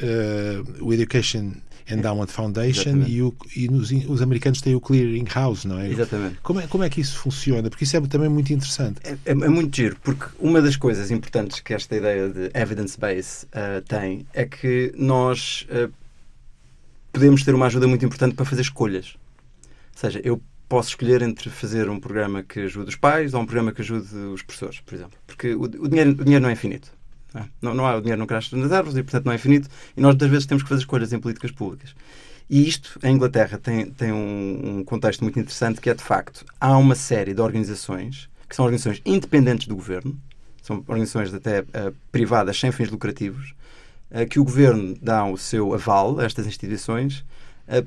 eh, 0.00 0.62
o 0.80 0.92
Education 0.92 1.52
Endowment 1.88 2.28
Foundation 2.28 2.80
Exatamente. 2.90 3.10
e, 3.12 3.22
o, 3.22 3.34
e 3.54 3.68
nos- 3.68 3.90
os 4.08 4.22
americanos 4.22 4.62
têm 4.62 4.74
o 4.74 4.80
Clearing 4.80 5.26
House, 5.34 5.66
não 5.66 5.78
é? 5.78 5.90
Exatamente. 5.90 6.38
Como, 6.42 6.58
é? 6.60 6.66
como 6.66 6.82
é 6.82 6.88
que 6.88 6.98
isso 7.00 7.18
funciona? 7.18 7.68
Porque 7.68 7.84
isso 7.84 7.94
é 7.94 8.00
também 8.00 8.30
muito 8.30 8.50
interessante. 8.54 9.00
É, 9.04 9.10
é- 9.26 9.32
é 9.32 9.34
muito 9.34 9.76
giro, 9.76 9.96
porque 10.02 10.24
uma 10.40 10.62
das 10.62 10.76
coisas 10.76 11.10
importantes 11.10 11.60
que 11.60 11.74
esta 11.74 11.94
ideia 11.94 12.30
de 12.30 12.50
evidence 12.54 12.98
base 12.98 13.46
ah, 13.52 13.82
tem 13.86 14.26
é 14.32 14.46
que 14.46 14.94
nós 14.96 15.66
ah, 15.70 15.90
podemos 17.12 17.44
ter 17.44 17.54
uma 17.54 17.66
ajuda 17.66 17.86
muito 17.86 18.04
importante 18.04 18.34
para 18.34 18.44
fazer 18.46 18.62
escolhas. 18.62 19.14
Ou 19.94 20.00
seja, 20.00 20.20
eu 20.24 20.40
posso 20.68 20.90
escolher 20.90 21.22
entre 21.22 21.50
fazer 21.50 21.88
um 21.88 22.00
programa 22.00 22.42
que 22.42 22.60
ajude 22.60 22.88
os 22.88 22.96
pais 22.96 23.34
ou 23.34 23.40
um 23.40 23.46
programa 23.46 23.72
que 23.72 23.82
ajude 23.82 24.14
os 24.16 24.42
professores, 24.42 24.80
por 24.80 24.94
exemplo. 24.94 25.18
Porque 25.26 25.54
o, 25.54 25.62
o 25.62 25.88
dinheiro, 25.88 26.10
o 26.10 26.24
dinheiro 26.24 26.42
não 26.42 26.50
é 26.50 26.52
infinito. 26.52 26.92
É? 27.34 27.42
não, 27.60 27.74
não 27.74 27.84
há, 27.84 27.96
o 27.96 28.00
dinheiro 28.00 28.18
não 28.18 28.26
cresce 28.26 28.54
nas 28.54 28.70
árvores 28.70 28.96
e, 28.96 29.02
portanto, 29.02 29.26
não 29.26 29.32
é 29.32 29.34
infinito. 29.34 29.68
E 29.96 30.00
nós, 30.00 30.12
muitas 30.12 30.30
vezes, 30.30 30.46
temos 30.46 30.62
que 30.62 30.68
fazer 30.68 30.82
escolhas 30.82 31.12
em 31.12 31.18
políticas 31.18 31.50
públicas. 31.50 31.94
E 32.48 32.68
isto, 32.68 32.98
em 33.02 33.14
Inglaterra, 33.14 33.58
tem, 33.58 33.86
tem 33.86 34.12
um, 34.12 34.78
um 34.78 34.84
contexto 34.84 35.22
muito 35.22 35.38
interessante 35.38 35.80
que 35.80 35.90
é, 35.90 35.94
de 35.94 36.02
facto, 36.02 36.44
há 36.60 36.76
uma 36.76 36.94
série 36.94 37.34
de 37.34 37.40
organizações 37.40 38.28
que 38.48 38.54
são 38.54 38.64
organizações 38.64 39.00
independentes 39.04 39.66
do 39.66 39.74
governo, 39.74 40.16
são 40.62 40.76
organizações 40.86 41.32
até 41.34 41.64
eh, 41.72 41.92
privadas 42.12 42.58
sem 42.58 42.70
fins 42.70 42.90
lucrativos, 42.90 43.54
eh, 44.10 44.26
que 44.26 44.38
o 44.38 44.44
governo 44.44 44.94
dá 45.00 45.24
o 45.24 45.36
seu 45.36 45.74
aval 45.74 46.20
a 46.20 46.24
estas 46.24 46.46
instituições 46.46 47.24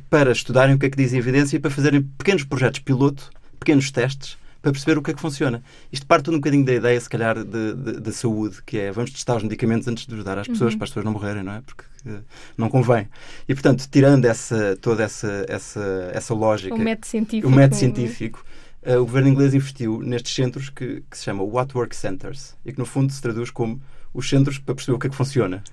para 0.10 0.32
estudarem 0.32 0.76
o 0.76 0.80
que 0.80 0.86
é 0.86 0.90
que 0.90 0.98
diz 0.98 1.14
a 1.14 1.18
evidência 1.18 1.58
e 1.58 1.60
para 1.60 1.72
fazerem 1.72 2.02
pequenos 2.02 2.44
projetos 2.44 2.80
piloto, 2.80 3.30
pequenos 3.60 3.92
testes, 3.92 4.38
para 4.62 4.72
perceber 4.72 4.98
o 4.98 5.02
que 5.02 5.12
é 5.12 5.14
que 5.14 5.22
funciona. 5.22 5.64
Isto 5.92 6.06
parte 6.06 6.30
um 6.30 6.34
bocadinho 6.34 6.66
da 6.66 6.74
ideia, 6.74 7.00
se 7.00 7.10
calhar, 7.10 7.44
da 7.44 8.12
saúde, 8.12 8.58
que 8.66 8.78
é 8.78 8.92
vamos 8.92 9.12
testar 9.12 9.38
os 9.38 9.44
medicamentos 9.44 9.88
antes 9.88 10.06
de 10.06 10.16
os 10.16 10.24
dar 10.24 10.38
às 10.38 10.48
pessoas, 10.48 10.76
para 10.76 10.84
as 10.86 10.90
pessoas 10.90 11.06
não 11.06 11.14
morrerem, 11.14 11.44
não 11.44 11.54
é? 11.54 11.62
Porque 11.62 11.84
eh, 12.06 12.20
não 12.58 12.70
convém. 12.70 13.08
E, 13.48 13.54
portanto, 13.54 13.88
tirando 13.90 14.26
essa, 14.26 14.78
toda 14.82 15.04
essa, 15.04 15.46
essa, 15.48 16.12
essa 16.14 16.34
lógica, 16.34 16.76
O 16.76 16.80
método 16.80 17.06
científico. 17.06 17.48
o 17.48 17.52
método 17.52 17.76
científico, 17.76 18.46
eh, 18.82 18.98
o 18.98 19.06
governo 19.06 19.30
inglês 19.30 19.54
investiu 19.54 20.02
nestes 20.02 20.34
centros 20.34 20.70
que, 20.70 21.04
que 21.10 21.18
se 21.18 21.24
chamam 21.24 21.46
What 21.46 21.78
Work 21.78 21.96
Centers 21.96 22.56
e 22.66 22.74
que 22.74 22.80
no 22.80 22.86
fundo 22.86 23.14
se 23.14 23.22
traduz 23.22 23.52
como 23.52 23.82
os 24.14 24.28
centros 24.28 24.58
para 24.58 24.76
perceber 24.76 24.96
o 24.96 25.00
que 25.00 25.08
é 25.08 25.10
que 25.10 25.16
funciona. 25.16 25.64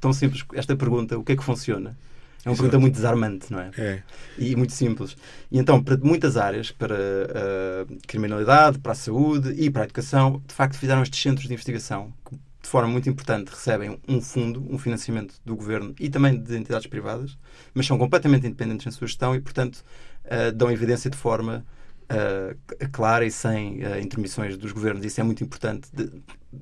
Tão 0.00 0.12
simples 0.12 0.44
esta 0.54 0.76
pergunta, 0.76 1.18
o 1.18 1.24
que 1.24 1.32
é 1.32 1.36
que 1.36 1.42
funciona? 1.44 1.96
É 2.44 2.48
uma 2.48 2.54
Exato. 2.54 2.56
pergunta 2.56 2.78
muito 2.80 2.94
desarmante, 2.94 3.52
não 3.52 3.60
é? 3.60 3.70
É. 3.78 4.02
E 4.36 4.56
muito 4.56 4.72
simples. 4.72 5.16
E 5.50 5.58
então, 5.58 5.82
para 5.82 5.96
muitas 5.96 6.36
áreas, 6.36 6.72
para 6.72 6.96
a 6.96 8.06
criminalidade, 8.06 8.80
para 8.80 8.92
a 8.92 8.94
saúde 8.96 9.50
e 9.52 9.70
para 9.70 9.82
a 9.82 9.84
educação, 9.84 10.42
de 10.46 10.52
facto 10.52 10.76
fizeram 10.76 11.02
estes 11.02 11.22
centros 11.22 11.46
de 11.46 11.54
investigação 11.54 12.12
que, 12.28 12.34
de 12.34 12.68
forma 12.68 12.88
muito 12.88 13.08
importante, 13.08 13.48
recebem 13.48 13.98
um 14.08 14.20
fundo, 14.20 14.64
um 14.68 14.76
financiamento 14.78 15.34
do 15.44 15.54
governo 15.54 15.94
e 16.00 16.08
também 16.08 16.40
de 16.40 16.56
entidades 16.56 16.86
privadas, 16.86 17.38
mas 17.74 17.86
são 17.86 17.96
completamente 17.96 18.46
independentes 18.46 18.86
na 18.86 18.92
sua 18.92 19.06
gestão 19.06 19.34
e, 19.34 19.40
portanto, 19.40 19.84
eh, 20.24 20.50
dão 20.52 20.70
evidência 20.70 21.10
de 21.10 21.16
forma 21.16 21.64
eh, 22.08 22.56
clara 22.92 23.24
e 23.24 23.30
sem 23.30 23.80
intermissões 24.00 24.56
dos 24.56 24.72
governos. 24.72 25.04
Isso 25.04 25.20
é 25.20 25.24
muito 25.24 25.42
importante. 25.44 25.88
De, 25.92 26.10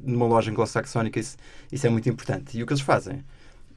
numa 0.02 0.26
loja 0.26 0.50
anglo-saxónica, 0.50 1.18
isso, 1.18 1.36
isso 1.72 1.86
é 1.86 1.90
muito 1.90 2.08
importante. 2.08 2.56
E 2.58 2.62
o 2.62 2.66
que 2.66 2.72
eles 2.72 2.82
fazem 2.82 3.24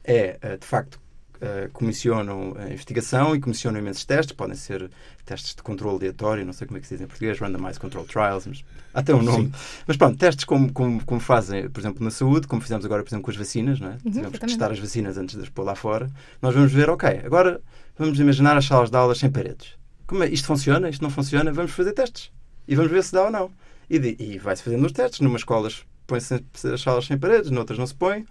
é, 0.02 0.56
de 0.58 0.66
facto, 0.66 1.00
uh, 1.44 1.70
comissionam 1.72 2.54
a 2.58 2.70
investigação 2.70 3.34
e 3.36 3.40
comissionam 3.40 3.78
imensos 3.78 4.04
testes, 4.04 4.34
podem 4.34 4.56
ser 4.56 4.90
testes 5.24 5.54
de 5.54 5.62
controle 5.62 5.96
aleatório, 5.96 6.44
não 6.44 6.52
sei 6.52 6.66
como 6.66 6.78
é 6.78 6.80
que 6.80 6.86
se 6.86 6.94
diz 6.94 7.02
em 7.02 7.06
português, 7.06 7.38
randomized 7.38 7.80
control 7.80 8.04
trials, 8.04 8.46
mas 8.46 8.64
até 8.92 9.14
um 9.14 9.22
nome. 9.22 9.46
Sim. 9.46 9.52
Mas 9.86 9.96
pronto, 9.96 10.18
testes 10.18 10.44
como, 10.44 10.72
como, 10.72 11.04
como, 11.04 11.20
fazem, 11.20 11.68
por 11.68 11.80
exemplo, 11.80 12.02
na 12.02 12.10
saúde, 12.10 12.46
como 12.46 12.60
fizemos 12.60 12.84
agora, 12.84 13.02
por 13.02 13.08
exemplo, 13.08 13.24
com 13.24 13.30
as 13.30 13.36
vacinas, 13.36 13.80
não 13.80 13.88
é? 13.88 13.92
Uhum, 14.04 14.10
Tivemos 14.10 14.38
que 14.38 14.46
testar 14.46 14.70
as 14.70 14.78
vacinas 14.78 15.18
antes 15.18 15.36
de 15.36 15.42
as 15.42 15.48
pôr 15.48 15.64
lá 15.64 15.74
fora. 15.74 16.10
Nós 16.42 16.54
vamos 16.54 16.72
ver, 16.72 16.90
ok, 16.90 17.22
agora 17.24 17.60
vamos 17.98 18.18
imaginar 18.18 18.56
as 18.56 18.64
salas 18.64 18.90
de 18.90 18.96
aulas 18.96 19.18
sem 19.18 19.30
paredes. 19.30 19.74
Como 20.06 20.22
é? 20.22 20.28
Isto 20.28 20.46
funciona? 20.46 20.88
Isto 20.88 21.02
não 21.02 21.10
funciona? 21.10 21.52
Vamos 21.52 21.72
fazer 21.72 21.92
testes. 21.92 22.30
E 22.66 22.74
vamos 22.74 22.90
ver 22.90 23.02
se 23.02 23.12
dá 23.12 23.24
ou 23.24 23.30
não. 23.30 23.50
E, 23.88 23.96
e 24.18 24.38
vai-se 24.38 24.62
fazendo 24.62 24.84
os 24.84 24.92
testes. 24.92 25.20
Numas 25.20 25.40
escolas 25.40 25.84
põe-se 26.06 26.44
as 26.72 26.80
salas 26.80 27.06
sem 27.06 27.18
paredes, 27.18 27.50
noutras 27.50 27.78
não 27.78 27.86
se 27.86 27.94
põe. 27.94 28.26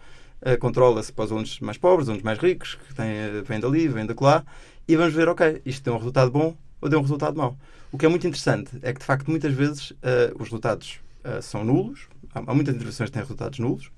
Uh, 0.45 0.57
Controla-se 0.59 1.11
para 1.11 1.25
os 1.25 1.31
alunos 1.31 1.59
mais 1.61 1.77
pobres, 1.77 2.09
alunos 2.09 2.23
mais 2.23 2.37
ricos, 2.37 2.75
que 2.75 2.93
têm, 2.93 3.41
vêm 3.43 3.59
dali, 3.59 3.87
vêm 3.87 4.05
da 4.05 4.13
lá. 4.19 4.43
E 4.87 4.95
vamos 4.97 5.13
ver, 5.13 5.29
ok, 5.29 5.61
isto 5.65 5.83
deu 5.83 5.93
um 5.93 5.97
resultado 5.97 6.29
bom 6.31 6.55
ou 6.81 6.89
deu 6.89 6.99
um 6.99 7.01
resultado 7.01 7.37
mau. 7.37 7.57
O 7.91 7.97
que 7.97 8.05
é 8.05 8.09
muito 8.09 8.27
interessante 8.27 8.71
é 8.81 8.91
que, 8.91 8.99
de 8.99 9.05
facto, 9.05 9.29
muitas 9.29 9.53
vezes 9.53 9.91
uh, 9.91 10.33
os 10.35 10.45
resultados 10.45 10.99
uh, 11.23 11.41
são 11.41 11.63
nulos. 11.63 12.07
Há, 12.35 12.39
há, 12.39 12.53
muitas 12.53 12.75
intervenções 12.75 13.09
que 13.09 13.13
têm 13.13 13.21
resultados 13.21 13.59
nulos. 13.59 13.89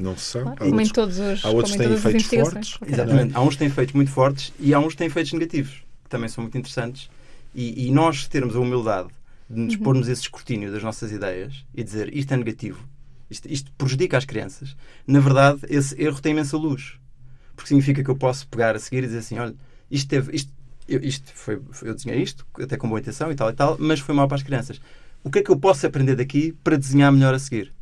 não 0.00 0.16
são. 0.16 0.42
Claro, 0.42 0.64
há 0.64 0.66
outros, 0.66 0.92
todos 0.92 1.18
os, 1.20 1.44
há 1.44 1.50
outros 1.50 1.72
que 1.76 1.78
têm 1.78 1.92
efeitos 1.92 2.26
fortes. 2.26 2.78
Exatamente. 2.84 3.36
Há 3.36 3.40
uns 3.40 3.50
que 3.50 3.58
têm 3.58 3.68
efeitos 3.68 3.94
muito 3.94 4.10
fortes 4.10 4.52
e 4.58 4.74
há 4.74 4.80
uns 4.80 4.94
que 4.94 4.98
têm 4.98 5.06
efeitos 5.06 5.32
negativos, 5.32 5.84
que 6.02 6.10
também 6.10 6.28
são 6.28 6.42
muito 6.42 6.58
interessantes. 6.58 7.08
E, 7.54 7.86
e 7.86 7.92
nós 7.92 8.26
termos 8.26 8.56
a 8.56 8.58
humildade 8.58 9.08
de 9.48 9.60
nos 9.60 9.74
uhum. 9.74 9.82
pormos 9.82 10.08
esse 10.08 10.22
escrutínio 10.22 10.72
das 10.72 10.82
nossas 10.82 11.12
ideias 11.12 11.64
e 11.74 11.84
dizer 11.84 12.14
isto 12.16 12.32
é 12.32 12.36
negativo, 12.36 12.88
isto, 13.32 13.50
isto 13.50 13.72
prejudica 13.72 14.16
as 14.16 14.24
crianças, 14.24 14.76
na 15.06 15.20
verdade, 15.20 15.60
esse 15.68 16.00
erro 16.00 16.20
tem 16.20 16.32
imensa 16.32 16.56
luz. 16.56 16.94
Porque 17.54 17.68
significa 17.68 18.02
que 18.02 18.10
eu 18.10 18.16
posso 18.16 18.46
pegar 18.48 18.74
a 18.74 18.78
seguir 18.78 18.98
e 18.98 19.06
dizer 19.06 19.18
assim: 19.18 19.38
olha, 19.38 19.54
isto 19.90 20.08
teve. 20.08 20.34
Isto, 20.34 20.52
eu, 20.88 21.00
isto 21.02 21.32
foi, 21.34 21.60
eu 21.82 21.94
desenhei 21.94 22.22
isto, 22.22 22.46
até 22.60 22.76
com 22.76 22.88
boa 22.88 23.00
intenção 23.00 23.30
e 23.30 23.34
tal 23.34 23.50
e 23.50 23.52
tal, 23.52 23.76
mas 23.78 24.00
foi 24.00 24.14
mal 24.14 24.26
para 24.26 24.36
as 24.36 24.42
crianças. 24.42 24.80
O 25.22 25.30
que 25.30 25.38
é 25.38 25.42
que 25.42 25.50
eu 25.50 25.56
posso 25.56 25.86
aprender 25.86 26.16
daqui 26.16 26.52
para 26.64 26.76
desenhar 26.76 27.12
melhor 27.12 27.34
a 27.34 27.38
seguir? 27.38 27.72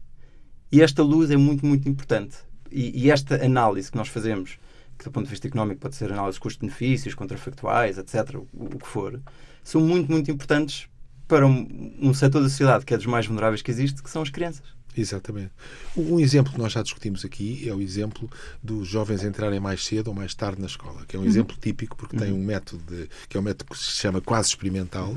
E 0.71 0.83
esta 0.83 1.03
luz 1.03 1.31
é 1.31 1.37
muito, 1.37 1.65
muito 1.65 1.89
importante. 1.89 2.37
E, 2.71 3.07
e 3.07 3.11
esta 3.11 3.45
análise 3.45 3.91
que 3.91 3.97
nós 3.97 4.09
fazemos, 4.09 4.59
que 4.99 5.05
do 5.05 5.11
ponto 5.11 5.25
de 5.25 5.31
vista 5.31 5.49
económico 5.49 5.81
pode 5.81 5.97
ser 5.97 6.13
análise 6.13 6.37
de 6.37 6.41
custo-benefícios, 6.41 7.15
contrafactuais, 7.15 7.99
etc., 7.99 8.37
o, 8.37 8.47
o 8.53 8.79
que 8.79 8.87
for, 8.87 9.21
são 9.65 9.81
muito, 9.81 10.11
muito 10.11 10.31
importantes 10.31 10.87
para 11.27 11.47
um, 11.47 11.97
um 12.01 12.13
setor 12.13 12.43
da 12.43 12.49
sociedade 12.49 12.85
que 12.85 12.93
é 12.93 12.97
dos 12.97 13.07
mais 13.07 13.27
vulneráveis 13.27 13.63
que 13.63 13.71
existe, 13.71 14.03
que 14.03 14.11
são 14.11 14.21
as 14.23 14.31
crianças. 14.31 14.67
Exatamente. 14.97 15.51
Um 15.97 16.19
exemplo 16.19 16.53
que 16.53 16.59
nós 16.59 16.73
já 16.73 16.83
discutimos 16.83 17.25
aqui 17.25 17.69
é 17.69 17.73
o 17.73 17.81
exemplo 17.81 18.29
dos 18.63 18.89
jovens 18.89 19.23
entrarem 19.23 19.61
mais 19.61 19.85
cedo 19.85 20.09
ou 20.09 20.15
mais 20.15 20.35
tarde 20.35 20.61
na 20.61 20.67
escola, 20.67 21.05
que 21.07 21.17
é 21.17 21.19
um 21.19 21.23
uhum. 21.23 21.29
exemplo 21.29 21.57
típico 21.61 21.97
porque 21.97 22.17
uhum. 22.17 22.23
tem 22.23 22.33
um 22.33 22.45
método 22.45 22.83
de, 22.85 23.09
que 23.29 23.37
é 23.37 23.41
um 23.41 23.43
método 23.43 23.71
que 23.71 23.79
se 23.79 23.93
chama 23.93 24.21
quase 24.21 24.49
experimental, 24.49 25.17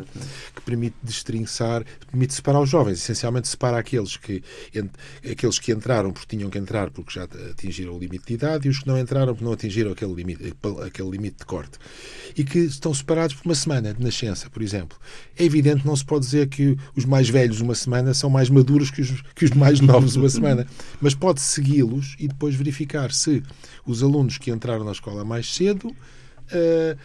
que 0.55 0.61
permite 0.61 0.95
destrinçar, 1.01 1.83
permite 2.09 2.33
separar 2.33 2.61
os 2.61 2.69
jovens, 2.69 2.99
essencialmente 2.99 3.47
separa 3.47 3.77
aqueles 3.77 4.17
que 4.17 4.43
aqueles 5.29 5.59
que 5.59 5.71
entraram 5.71 6.11
porque 6.11 6.35
tinham 6.35 6.49
que 6.49 6.57
entrar 6.57 6.89
porque 6.91 7.19
já 7.19 7.23
atingiram 7.23 7.95
o 7.95 7.99
limite 7.99 8.25
de 8.27 8.33
idade 8.33 8.67
e 8.67 8.71
os 8.71 8.79
que 8.79 8.87
não 8.87 8.97
entraram 8.97 9.33
porque 9.33 9.45
não 9.45 9.53
atingiram 9.53 9.91
aquele 9.91 10.13
limite, 10.13 10.53
aquele 10.85 11.09
limite 11.09 11.37
de 11.39 11.45
corte. 11.45 11.77
E 12.35 12.43
que 12.43 12.59
estão 12.59 12.93
separados 12.93 13.35
por 13.35 13.45
uma 13.45 13.55
semana 13.55 13.93
de 13.93 14.03
nascença, 14.03 14.49
por 14.49 14.61
exemplo. 14.61 14.97
É 15.37 15.43
evidente, 15.43 15.85
não 15.85 15.95
se 15.95 16.05
pode 16.05 16.25
dizer 16.25 16.47
que 16.47 16.77
os 16.95 17.05
mais 17.05 17.29
velhos 17.29 17.61
uma 17.61 17.75
semana 17.75 18.13
são 18.13 18.29
mais 18.29 18.49
maduros 18.49 18.91
que 18.91 19.01
os, 19.01 19.21
que 19.35 19.45
os 19.45 19.51
mais 19.63 19.79
novos 19.79 20.15
uma 20.17 20.29
semana. 20.29 20.67
Mas 20.99 21.15
pode 21.15 21.39
segui-los 21.39 22.15
e 22.19 22.27
depois 22.27 22.53
verificar 22.53 23.11
se 23.11 23.41
os 23.85 24.03
alunos 24.03 24.37
que 24.37 24.51
entraram 24.51 24.83
na 24.83 24.91
escola 24.91 25.23
mais 25.23 25.53
cedo 25.53 25.87
uh, 25.87 26.97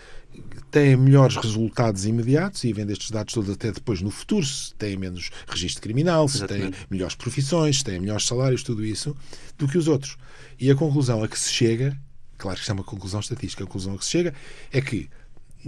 têm 0.71 0.97
melhores 0.97 1.37
resultados 1.37 2.05
imediatos 2.05 2.65
e 2.65 2.73
vendo 2.73 2.91
estes 2.91 3.13
dados 3.13 3.33
todos 3.33 3.51
até 3.51 3.71
depois 3.71 4.03
no 4.03 4.11
futuro, 4.11 4.45
se 4.45 4.75
têm 4.75 4.97
menos 4.97 5.31
registro 5.47 5.83
criminal, 5.83 6.29
se 6.29 6.45
têm 6.47 6.73
melhores 6.91 7.15
profissões, 7.15 7.79
se 7.79 7.85
têm 7.85 8.01
melhores 8.01 8.27
salários, 8.27 8.65
tudo 8.65 8.85
isso, 8.85 9.17
do 9.57 9.69
que 9.69 9.79
os 9.79 9.87
outros. 9.87 10.17
E 10.59 10.69
a 10.71 10.75
conclusão 10.75 11.23
a 11.23 11.29
que 11.29 11.39
se 11.39 11.53
chega, 11.53 11.97
claro 12.37 12.57
que 12.57 12.63
isto 12.63 12.71
é 12.71 12.75
uma 12.75 12.85
conclusão 12.85 13.21
estatística, 13.21 13.63
a 13.63 13.67
conclusão 13.67 13.95
a 13.95 13.99
que 13.99 14.05
se 14.05 14.11
chega 14.11 14.35
é 14.73 14.81
que 14.81 15.09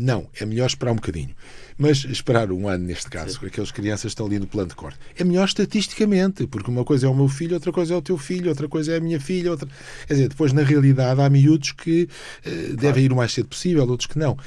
não, 0.00 0.26
é 0.40 0.46
melhor 0.46 0.66
esperar 0.66 0.92
um 0.92 0.96
bocadinho. 0.96 1.30
Mas 1.76 2.04
esperar 2.04 2.50
um 2.50 2.66
ano, 2.66 2.86
neste 2.86 3.10
caso, 3.10 3.38
Sim. 3.38 3.46
aquelas 3.46 3.70
crianças 3.70 4.12
estão 4.12 4.26
ali 4.26 4.38
no 4.38 4.46
plano 4.46 4.70
de 4.70 4.74
corte. 4.74 4.98
É 5.14 5.22
melhor 5.24 5.46
estatisticamente, 5.46 6.46
porque 6.46 6.70
uma 6.70 6.84
coisa 6.84 7.06
é 7.06 7.10
o 7.10 7.14
meu 7.14 7.28
filho, 7.28 7.54
outra 7.54 7.70
coisa 7.70 7.92
é 7.92 7.96
o 7.96 8.02
teu 8.02 8.16
filho, 8.16 8.48
outra 8.48 8.66
coisa 8.66 8.94
é 8.94 8.96
a 8.96 9.00
minha 9.00 9.20
filha. 9.20 9.50
Outra... 9.50 9.68
Quer 10.06 10.14
dizer, 10.14 10.28
depois, 10.28 10.54
na 10.54 10.62
realidade, 10.62 11.20
há 11.20 11.28
miúdos 11.28 11.72
que 11.72 12.04
uh, 12.04 12.08
claro. 12.42 12.76
devem 12.76 13.04
ir 13.04 13.12
o 13.12 13.16
mais 13.16 13.32
cedo 13.32 13.48
possível, 13.48 13.86
outros 13.86 14.06
que 14.06 14.18
não. 14.18 14.38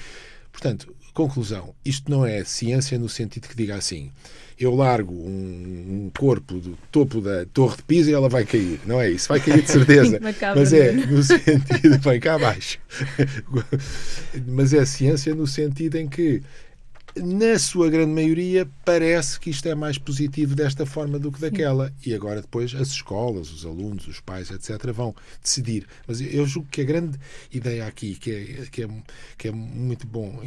Portanto, 0.51 0.93
conclusão: 1.13 1.73
isto 1.85 2.09
não 2.09 2.25
é 2.25 2.43
ciência 2.43 2.97
no 2.97 3.07
sentido 3.07 3.47
que 3.47 3.55
diga 3.55 3.75
assim 3.75 4.11
eu 4.59 4.75
largo 4.75 5.13
um, 5.13 6.05
um, 6.05 6.11
corpo 6.17 6.55
do 6.55 6.77
topo 6.91 7.19
da 7.21 7.45
Torre 7.53 7.77
de 7.77 7.83
Pisa 7.83 8.11
e 8.11 8.13
ela 8.13 8.29
vai 8.29 8.45
cair. 8.45 8.79
Não 8.85 8.99
é 8.99 9.09
isso, 9.09 9.27
vai 9.27 9.39
cair 9.39 9.61
de 9.61 9.71
certeza. 9.71 10.19
Mas 10.55 10.73
é 10.73 10.91
no 10.91 11.23
sentido, 11.23 11.99
vem 11.99 12.19
cá 12.19 12.35
abaixo. 12.35 12.79
Mas 14.47 14.73
é 14.73 14.85
ciência 14.85 15.33
no 15.33 15.47
sentido 15.47 15.97
em 15.97 16.07
que 16.07 16.41
na 17.15 17.59
sua 17.59 17.89
grande 17.89 18.11
maioria, 18.11 18.67
parece 18.83 19.39
que 19.39 19.49
isto 19.49 19.67
é 19.67 19.75
mais 19.75 19.97
positivo 19.97 20.55
desta 20.55 20.85
forma 20.85 21.19
do 21.19 21.31
que 21.31 21.39
daquela. 21.39 21.87
Sim. 21.87 22.09
E 22.09 22.13
agora, 22.13 22.41
depois, 22.41 22.73
as 22.73 22.89
escolas, 22.89 23.51
os 23.51 23.65
alunos, 23.65 24.07
os 24.07 24.19
pais, 24.19 24.49
etc., 24.49 24.91
vão 24.91 25.15
decidir. 25.41 25.85
Mas 26.07 26.21
eu 26.21 26.45
julgo 26.45 26.67
que 26.69 26.81
a 26.81 26.83
grande 26.83 27.19
ideia 27.51 27.85
aqui, 27.85 28.15
que 28.15 28.31
é, 28.31 28.65
que 28.71 28.83
é, 28.83 28.87
que 29.37 29.47
é 29.47 29.51
muito 29.51 30.07
bom, 30.07 30.39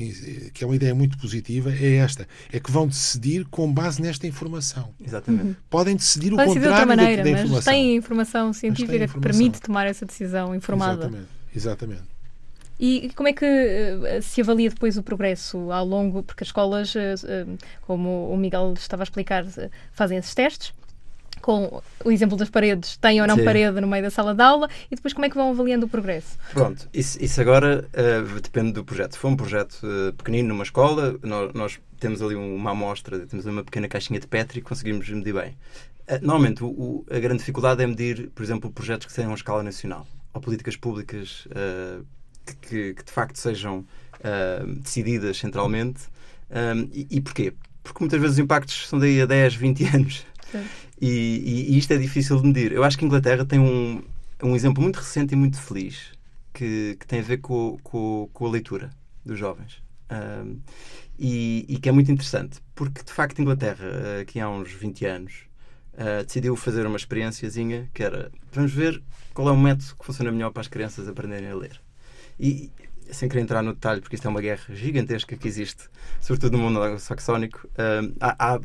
que 0.53 0.65
é 0.65 0.67
uma 0.67 0.77
ideia 0.77 0.95
muito 0.95 1.17
positiva, 1.19 1.71
é 1.71 1.97
esta: 1.97 2.27
é 2.53 2.59
que 2.59 2.71
vão 2.71 2.87
decidir 2.87 3.45
com 3.47 3.73
base 3.73 4.03
nesta 4.03 4.27
informação. 4.27 4.95
Exatamente. 5.05 5.45
Uhum. 5.45 5.57
Podem 5.71 5.97
decidir 5.97 6.33
o 6.33 6.37
contrário 6.37 6.81
de 6.81 6.87
maneira, 6.87 7.23
da, 7.23 7.23
da 7.23 7.31
informação. 7.31 7.57
Mas 7.57 7.65
tem 7.65 7.97
informação 7.97 8.53
científica 8.53 8.95
informação. 8.95 9.21
que 9.21 9.29
permite 9.29 9.61
tomar 9.61 9.87
essa 9.87 10.05
decisão 10.05 10.55
informada. 10.55 11.05
Exatamente. 11.05 11.29
Exatamente. 11.55 12.16
E 12.79 13.11
como 13.15 13.29
é 13.29 13.33
que 13.33 13.45
uh, 13.45 14.23
se 14.23 14.41
avalia 14.41 14.69
depois 14.69 14.99
o 14.99 15.03
progresso 15.03 15.73
ao 15.73 15.85
longo, 15.85 16.23
porque 16.23 16.45
as 16.45 16.49
escolas, 16.49 16.95
uh, 16.95 16.99
uh, 16.99 17.59
como 17.83 18.31
o 18.31 18.37
Miguel 18.37 18.75
estava 18.77 19.03
a 19.03 19.05
explicar, 19.05 19.45
fazem 19.93 20.19
esses 20.19 20.35
testes, 20.35 20.75
com 21.41 21.83
o 22.05 22.11
exemplo 22.11 22.37
das 22.37 22.51
paredes, 22.51 22.97
tem 22.97 23.21
ou 23.21 23.27
não 23.27 23.37
Sim. 23.37 23.45
parede 23.45 23.81
no 23.81 23.87
meio 23.87 24.03
da 24.03 24.11
sala 24.11 24.35
de 24.35 24.43
aula, 24.43 24.69
e 24.91 24.97
depois 24.97 25.15
como 25.15 25.25
é 25.25 25.31
que 25.31 25.37
vão 25.37 25.51
avaliando 25.51 25.87
o 25.87 25.89
progresso? 25.89 26.37
Pronto, 26.53 26.89
isso, 26.93 27.23
isso 27.23 27.41
agora 27.41 27.89
depende 28.43 28.73
do 28.73 28.85
projeto. 28.85 29.13
Se 29.13 29.19
for 29.19 29.29
um 29.29 29.37
projeto 29.37 29.87
pequenino 30.17 30.49
numa 30.49 30.65
escola, 30.65 31.17
nós, 31.23 31.53
nós, 31.55 31.81
temos 32.01 32.21
ali 32.21 32.35
uma 32.35 32.73
amostra, 32.73 33.27
temos 33.27 33.47
uma 33.47 33.63
pequena 33.63 33.87
caixinha 33.87 34.19
de 34.19 34.27
Petri 34.27 34.59
e 34.59 34.63
conseguimos 34.63 35.09
medir 35.09 35.35
bem. 35.35 35.57
Normalmente, 36.21 36.65
o, 36.65 36.69
o, 36.69 37.07
a 37.11 37.19
grande 37.19 37.39
dificuldade 37.39 37.83
é 37.83 37.87
medir, 37.87 38.31
por 38.35 38.43
exemplo, 38.43 38.71
projetos 38.71 39.07
que 39.07 39.15
tenham 39.15 39.31
uma 39.31 39.37
escala 39.37 39.63
nacional 39.63 40.07
ou 40.35 40.41
políticas 40.41 40.75
públicas 40.75 41.47
que, 42.55 42.95
que 42.95 43.05
de 43.05 43.13
facto 43.13 43.37
sejam 43.37 43.85
uh, 44.21 44.67
decididas 44.81 45.39
centralmente. 45.39 46.05
Um, 46.51 46.89
e, 46.93 47.07
e, 47.11 47.21
porquê? 47.21 47.53
Porque 47.83 48.01
muitas 48.01 48.21
vezes 48.21 48.37
os 48.37 48.39
impactos 48.39 48.89
são 48.89 48.99
daí 48.99 49.21
a 49.21 49.27
10, 49.27 49.55
20 49.55 49.85
anos. 49.95 50.27
E, 51.01 51.09
e, 51.09 51.75
e, 51.75 51.79
isto 51.79 51.93
é 51.93 51.99
difícil 51.99 52.41
de 52.41 52.47
medir. 52.47 52.73
Eu 52.73 52.85
acho 52.85 52.97
que 52.97 53.05
a 53.05 53.07
Inglaterra 53.07 53.45
tem 53.45 53.59
um, 53.59 54.03
um 54.43 54.55
exemplo 54.55 54.83
muito 54.83 54.97
recente 54.97 55.35
e 55.35 55.37
muito 55.37 55.61
feliz 55.61 56.13
que, 56.53 56.97
que 56.99 57.07
tem 57.07 57.21
a 57.21 57.23
ver 57.23 57.39
com, 57.39 57.79
com, 57.83 58.31
com 58.33 58.47
a 58.47 58.51
leitura 58.51 58.91
dos 59.25 59.39
jovens. 59.39 59.83
Um, 60.11 60.61
e, 61.19 61.67
e, 61.69 61.79
que 61.79 61.89
é 61.89 61.93
muito 61.93 62.11
interessante, 62.11 62.61
porque 62.75 63.03
de 63.03 63.13
facto 63.13 63.39
a 63.39 63.43
Inglaterra, 63.43 64.21
aqui 64.21 64.39
há 64.39 64.49
uns 64.49 64.71
20 64.71 65.05
anos, 65.07 65.35
uh, 65.95 66.25
decidiu 66.25 66.55
fazer 66.57 66.87
uma 66.87 66.97
experiênciazinha 66.97 67.91
que 67.93 68.03
era 68.03 68.31
vamos 68.53 68.73
ver 68.73 69.03
qual 69.35 69.49
é 69.49 69.53
o 69.53 69.57
método 69.57 69.97
que 69.99 70.05
funciona 70.05 70.31
melhor 70.31 70.51
para 70.51 70.61
as 70.61 70.69
crianças 70.69 71.09
aprenderem 71.09 71.51
a 71.51 71.57
ler. 71.57 71.81
E, 72.39 72.71
sem 73.11 73.29
querer 73.29 73.43
entrar 73.43 73.63
no 73.63 73.73
detalhe, 73.73 74.01
porque 74.01 74.17
isto 74.17 74.27
é 74.27 74.31
uma 74.31 74.41
guerra 74.41 74.63
gigantesca 74.75 75.37
que 75.37 75.47
existe, 75.47 75.85
sobretudo 76.21 76.57
no 76.57 76.65
mundo 76.65 76.83
anglo-saxónico, 76.83 77.67
uh, 77.69 78.15
há, 78.21 78.55
há, 78.55 78.61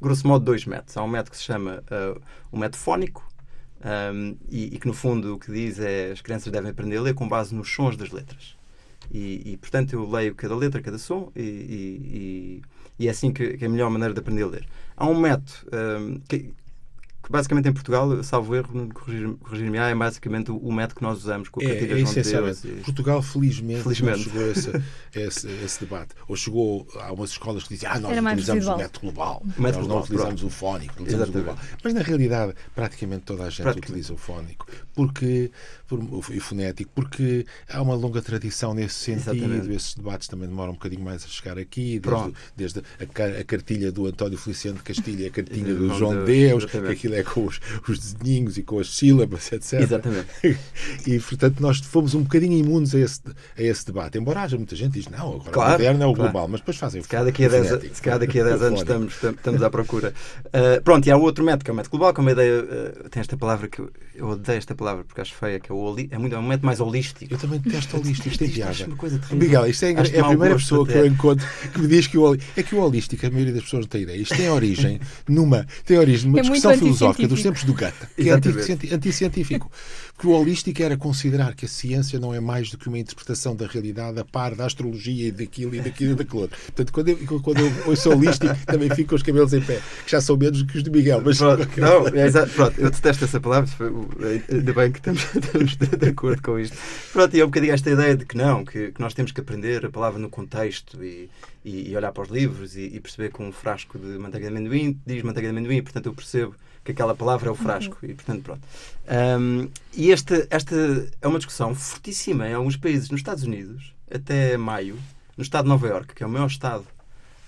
grosso 0.00 0.26
modo, 0.28 0.44
dois 0.44 0.66
métodos. 0.66 0.96
Há 0.96 1.02
um 1.02 1.08
método 1.08 1.30
que 1.30 1.36
se 1.38 1.44
chama 1.44 1.82
uh, 1.90 2.20
o 2.52 2.58
método 2.58 2.78
fónico, 2.78 3.26
um, 4.14 4.36
e, 4.48 4.74
e, 4.74 4.78
que, 4.78 4.86
no 4.86 4.94
fundo, 4.94 5.34
o 5.34 5.38
que 5.38 5.50
diz 5.52 5.78
é 5.78 6.10
as 6.12 6.20
crianças 6.20 6.52
devem 6.52 6.70
aprender 6.70 6.96
a 6.96 7.02
ler 7.02 7.14
com 7.14 7.28
base 7.28 7.54
nos 7.54 7.72
sons 7.72 7.96
das 7.96 8.10
letras. 8.10 8.56
E, 9.10 9.52
e 9.52 9.56
portanto, 9.56 9.92
eu 9.92 10.08
leio 10.08 10.34
cada 10.34 10.56
letra, 10.56 10.82
cada 10.82 10.98
som, 10.98 11.30
e, 11.36 12.62
e 12.98 13.08
é 13.08 13.10
assim 13.10 13.32
que, 13.32 13.56
que, 13.56 13.64
é 13.64 13.68
a 13.68 13.70
melhor 13.70 13.90
maneira 13.90 14.14
de 14.14 14.20
aprender 14.20 14.42
a 14.42 14.46
ler. 14.46 14.66
Há 14.96 15.06
um 15.06 15.18
método 15.18 15.52
um, 15.72 16.20
que, 16.28 16.52
que 17.26 17.32
basicamente 17.32 17.68
em 17.68 17.72
Portugal, 17.72 18.22
salvo 18.22 18.54
erro, 18.54 18.88
corrigir-me, 18.94 19.78
é 19.78 19.94
basicamente 19.96 20.52
o, 20.52 20.70
método 20.70 20.94
que 20.94 21.02
nós 21.02 21.18
usamos 21.18 21.48
com 21.48 21.60
a 21.60 21.64
é, 21.64 21.68
cartilha 21.70 21.94
é, 21.94 21.98
João 21.98 22.12
de 22.14 22.22
Deus. 22.22 22.64
E... 22.64 22.68
Portugal, 22.84 23.20
felizmente, 23.20 23.82
felizmente. 23.82 24.22
chegou 24.22 24.44
a 24.44 24.46
esse, 24.46 24.70
esse, 25.12 25.48
esse, 25.64 25.80
debate. 25.80 26.14
Ou 26.28 26.36
chegou 26.36 26.86
a 27.00 27.12
umas 27.12 27.30
escolas 27.30 27.64
que 27.64 27.70
diziam 27.70 27.90
ah, 27.90 27.98
nós 27.98 28.16
utilizamos 28.16 28.66
o 28.68 28.76
método 28.76 29.00
global, 29.00 29.42
o 29.42 29.60
método 29.60 29.64
nós 29.64 29.72
global, 29.72 29.88
não 29.88 30.02
utilizamos 30.04 30.40
pronto. 30.40 30.46
o 30.46 30.50
fónico, 30.50 30.94
utilizamos 31.02 31.28
o 31.28 31.32
global. 31.32 31.58
Mas, 31.82 31.94
na 31.94 32.02
realidade, 32.02 32.54
praticamente 32.76 33.24
toda 33.24 33.42
a 33.42 33.50
gente 33.50 33.68
utiliza 33.76 34.12
o 34.12 34.16
fónico. 34.16 34.68
Porque, 34.94 35.50
por, 35.88 35.98
o 35.98 36.22
fonético, 36.22 36.92
porque 36.94 37.44
há 37.68 37.82
uma 37.82 37.96
longa 37.96 38.22
tradição 38.22 38.72
nesse 38.72 38.94
sentido. 38.94 39.34
Exatamente. 39.34 39.74
Esses 39.74 39.94
debates 39.94 40.28
também 40.28 40.48
demoram 40.48 40.70
um 40.70 40.74
bocadinho 40.74 41.02
mais 41.02 41.24
a 41.24 41.28
chegar 41.28 41.58
aqui, 41.58 41.98
desde, 41.98 42.32
desde 42.56 42.78
a, 42.78 43.40
a, 43.40 43.44
cartilha 43.44 43.90
do 43.90 44.06
António 44.06 44.38
Feliciano 44.38 44.78
de 44.78 44.84
Castilho 44.84 45.22
e 45.22 45.26
a 45.26 45.30
cartilha 45.30 45.74
do 45.74 45.92
João 45.92 46.24
Deus, 46.24 46.64
Deus 46.64 46.70
que 46.70 46.76
aquilo 46.92 47.15
é 47.16 47.22
com 47.22 47.44
os, 47.44 47.60
os 47.88 48.12
dedinhos 48.12 48.58
e 48.58 48.62
com 48.62 48.78
as 48.78 48.94
sílabas, 48.94 49.50
etc. 49.52 49.80
Exatamente. 49.80 50.26
E, 51.06 51.18
portanto, 51.20 51.60
nós 51.60 51.78
fomos 51.78 52.14
um 52.14 52.22
bocadinho 52.22 52.52
imunes 52.52 52.94
a 52.94 52.98
esse, 52.98 53.20
a 53.56 53.62
esse 53.62 53.86
debate. 53.86 54.18
Embora 54.18 54.42
haja 54.42 54.56
muita 54.56 54.74
gente 54.74 54.92
que 54.92 55.00
diz, 55.00 55.08
não, 55.08 55.34
agora 55.34 55.50
claro, 55.50 55.68
o 55.68 55.72
moderno 55.72 56.02
é 56.02 56.06
o 56.06 56.14
claro. 56.14 56.32
global, 56.32 56.48
mas 56.48 56.60
depois 56.60 56.76
fazem 56.76 57.02
se 57.02 57.08
calhar 57.08 57.24
daqui 57.24 57.44
a 57.44 57.48
10, 57.48 57.68
se 57.92 58.02
calhar 58.02 58.18
daqui 58.18 58.40
a 58.40 58.44
10 58.44 58.62
anos 58.62 58.80
estamos, 58.80 59.14
estamos 59.22 59.62
à 59.62 59.70
procura. 59.70 60.12
Uh, 60.46 60.82
pronto, 60.82 61.06
e 61.06 61.10
há 61.10 61.16
outro 61.16 61.44
método, 61.44 61.64
que 61.64 61.70
é 61.70 61.72
o 61.72 61.76
método 61.76 61.90
global, 61.90 62.14
que 62.14 62.20
é 62.20 62.22
uma 62.22 62.32
ideia, 62.32 62.62
uh, 62.62 63.08
tem 63.08 63.20
esta 63.20 63.36
palavra 63.36 63.68
que 63.68 63.78
eu, 63.78 63.90
eu, 64.14 64.28
odeio 64.28 64.58
esta 64.58 64.74
palavra 64.74 65.04
porque 65.04 65.20
acho 65.20 65.34
feia, 65.34 65.60
que 65.60 65.70
é, 65.70 65.74
o 65.74 65.96
é, 66.10 66.18
muito, 66.18 66.34
é 66.34 66.38
um 66.38 66.42
método 66.42 66.66
mais 66.66 66.80
holístico. 66.80 67.32
Eu 67.32 67.38
também 67.38 67.60
detesto 67.60 67.96
holístico, 67.96 68.28
isto 68.28 68.44
é. 68.44 68.46
É 69.32 69.34
Miguel, 69.34 69.66
isto 69.66 69.84
é, 69.84 69.92
é 69.92 70.20
a 70.20 70.28
primeira 70.28 70.54
pessoa 70.56 70.86
que 70.86 70.94
eu 70.94 71.06
encontro 71.06 71.46
que 71.72 71.80
me 71.80 71.88
diz 71.88 72.06
que 72.06 72.18
o, 72.18 72.34
é 72.34 72.62
que 72.62 72.74
o 72.74 72.80
holístico, 72.80 73.26
a 73.26 73.30
maioria 73.30 73.54
das 73.54 73.62
pessoas 73.64 73.82
não 73.84 73.88
tem 73.88 74.02
ideia, 74.02 74.20
isto 74.20 74.36
tem 74.36 74.48
origem 74.48 75.00
numa, 75.28 75.66
tem 75.84 75.98
origem 75.98 76.26
numa 76.28 76.40
é 76.40 76.42
discussão 76.42 76.76
filosófica 76.76 77.05
dos 77.12 77.42
tempos 77.42 77.64
do 77.64 77.74
Goethe, 77.74 78.06
que 78.16 78.30
é 78.30 78.94
anticientífico. 78.94 79.70
Que 80.18 80.26
o 80.26 80.30
holístico 80.30 80.82
era 80.82 80.96
considerar 80.96 81.54
que 81.54 81.66
a 81.66 81.68
ciência 81.68 82.18
não 82.18 82.32
é 82.32 82.40
mais 82.40 82.70
do 82.70 82.78
que 82.78 82.88
uma 82.88 82.98
interpretação 82.98 83.54
da 83.54 83.66
realidade 83.66 84.18
a 84.18 84.24
par 84.24 84.54
da 84.54 84.64
astrologia 84.64 85.28
e 85.28 85.30
daquilo 85.30 85.74
e 85.74 85.80
daquilo 85.80 86.12
e 86.12 86.14
daquilo 86.14 86.40
outro. 86.40 86.58
Portanto, 86.58 86.92
quando 86.92 87.08
eu, 87.08 87.40
quando 87.42 87.60
eu 87.60 87.72
ouço 87.86 88.10
holístico, 88.10 88.56
também 88.64 88.88
fico 88.90 89.10
com 89.10 89.16
os 89.16 89.22
cabelos 89.22 89.52
em 89.52 89.60
pé, 89.60 89.80
que 90.04 90.10
já 90.10 90.20
são 90.20 90.36
menos 90.36 90.62
do 90.62 90.66
que 90.66 90.78
os 90.78 90.82
de 90.82 90.90
Miguel. 90.90 91.20
Mas... 91.22 91.36
Pronto, 91.36 91.68
não, 91.78 92.06
é 92.08 92.46
pronto, 92.46 92.80
eu 92.80 92.90
detesto 92.90 93.24
essa 93.24 93.38
palavra, 93.38 93.70
ainda 94.50 94.72
bem 94.72 94.90
que 94.90 94.98
estamos, 94.98 95.22
estamos 95.34 95.76
de 95.76 96.08
acordo 96.08 96.42
com 96.42 96.58
isto. 96.58 96.76
Pronto, 97.12 97.36
e 97.36 97.40
é 97.40 97.44
um 97.44 97.48
bocadinho 97.48 97.74
esta 97.74 97.90
ideia 97.90 98.16
de 98.16 98.24
que 98.24 98.36
não, 98.36 98.64
que, 98.64 98.92
que 98.92 99.00
nós 99.00 99.12
temos 99.12 99.32
que 99.32 99.40
aprender 99.40 99.84
a 99.84 99.90
palavra 99.90 100.18
no 100.18 100.30
contexto 100.30 101.02
e, 101.04 101.28
e, 101.64 101.90
e 101.90 101.96
olhar 101.96 102.12
para 102.12 102.22
os 102.22 102.28
livros 102.30 102.76
e, 102.76 102.82
e, 102.82 103.00
perceber 103.00 103.32
que 103.32 103.42
um 103.42 103.52
frasco 103.52 103.98
de 103.98 104.18
manteiga 104.18 104.48
de 104.48 104.56
amendoim 104.56 104.98
diz 105.04 105.22
manteiga 105.22 105.48
de 105.48 105.56
amendoim, 105.58 105.82
portanto 105.82 106.06
eu 106.06 106.14
percebo 106.14 106.54
que 106.86 106.92
aquela 106.92 107.14
palavra 107.14 107.48
é 107.48 107.52
o 107.52 107.54
frasco. 107.54 107.98
Uhum. 108.02 108.10
E, 108.10 108.14
portanto, 108.14 108.42
pronto. 108.42 108.62
Um, 109.40 109.68
e 109.92 110.12
esta, 110.12 110.46
esta 110.48 110.74
é 111.20 111.26
uma 111.26 111.38
discussão 111.38 111.74
fortíssima 111.74 112.48
em 112.48 112.54
alguns 112.54 112.76
países. 112.76 113.10
Nos 113.10 113.20
Estados 113.20 113.42
Unidos, 113.42 113.92
até 114.10 114.56
maio, 114.56 114.96
no 115.36 115.42
estado 115.42 115.64
de 115.64 115.68
Nova 115.70 115.86
Iorque, 115.88 116.14
que 116.14 116.22
é 116.22 116.26
o 116.26 116.30
maior 116.30 116.46
estado 116.46 116.86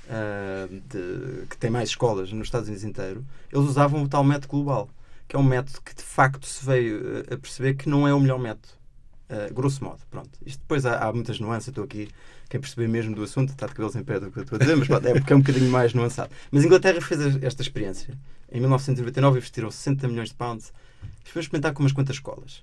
uh, 0.09 0.81
de, 0.89 1.47
que 1.47 1.57
tem 1.57 1.71
mais 1.71 1.91
escolas 1.91 2.33
nos 2.33 2.49
Estados 2.49 2.69
Unidos 2.69 2.85
inteiro, 2.85 3.25
eles 3.53 3.67
usavam 3.67 4.03
o 4.03 4.09
tal 4.09 4.25
método 4.25 4.49
global, 4.49 4.91
que 5.29 5.37
é 5.37 5.39
um 5.39 5.45
método 5.45 5.81
que 5.83 5.95
de 5.95 6.03
facto 6.03 6.47
se 6.47 6.65
veio 6.67 7.25
a 7.33 7.37
perceber 7.37 7.75
que 7.75 7.89
não 7.89 8.07
é 8.07 8.13
o 8.13 8.21
melhor 8.21 8.39
método. 8.39 8.77
Uh, 9.31 9.53
grosso 9.55 9.85
modo, 9.85 10.01
pronto. 10.11 10.31
Isto 10.45 10.61
depois 10.61 10.85
há, 10.87 10.99
há 11.07 11.13
muitas 11.13 11.39
nuances. 11.39 11.69
Estou 11.69 11.85
aqui, 11.85 12.09
quem 12.49 12.61
perceber 12.61 12.89
mesmo 12.89 13.15
do 13.15 13.23
assunto 13.23 13.51
está 13.51 13.67
de 13.67 13.75
cabelos 13.75 13.95
em 13.95 14.03
pé 14.03 14.19
do 14.19 14.31
que 14.31 14.39
eu 14.39 14.43
estou 14.43 14.57
a 14.57 14.59
dizer, 14.59 14.77
mas 14.77 14.89
é 14.91 15.13
porque 15.13 15.33
é 15.33 15.37
um 15.37 15.41
bocadinho 15.41 15.71
mais 15.71 15.93
nuançado. 15.93 16.31
Mas 16.51 16.63
a 16.63 16.67
Inglaterra 16.67 17.01
fez 17.01 17.43
esta 17.43 17.63
experiência. 17.63 18.19
Em 18.51 18.61
1999 18.61 19.39
investiram 19.39 19.71
60 19.71 20.09
milhões 20.09 20.31
de 20.31 20.35
pounds. 20.35 20.73
Foi 21.25 21.43
experimentar 21.43 21.75
com 21.75 21.83
umas 21.83 21.93
quantas 21.93 22.17
escolas. 22.17 22.63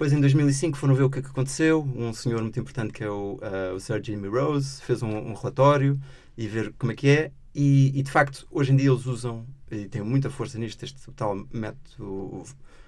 Depois, 0.00 0.12
em 0.12 0.20
2005, 0.20 0.76
foram 0.76 0.94
ver 0.94 1.04
o 1.04 1.10
que, 1.10 1.20
é 1.20 1.22
que 1.22 1.28
aconteceu. 1.28 1.86
Um 1.94 2.12
senhor 2.12 2.40
muito 2.40 2.58
importante, 2.58 2.92
que 2.92 3.04
é 3.04 3.08
o, 3.10 3.34
uh, 3.34 3.74
o 3.76 3.80
Sir 3.80 4.02
Jimmy 4.02 4.28
Rose, 4.28 4.80
fez 4.82 5.02
um, 5.02 5.10
um, 5.10 5.34
relatório 5.34 6.00
e 6.36 6.48
ver 6.48 6.72
como 6.78 6.90
é 6.90 6.94
que 6.94 7.08
é. 7.08 7.32
E, 7.54 7.92
e, 7.98 8.02
de 8.02 8.10
facto, 8.10 8.48
hoje 8.50 8.72
em 8.72 8.76
dia 8.76 8.90
eles 8.90 9.06
usam, 9.06 9.46
e 9.70 9.86
têm 9.86 10.02
muita 10.02 10.30
força 10.30 10.58
nisto, 10.58 10.82
este 10.82 10.98
tal 11.12 11.46
método 11.52 12.44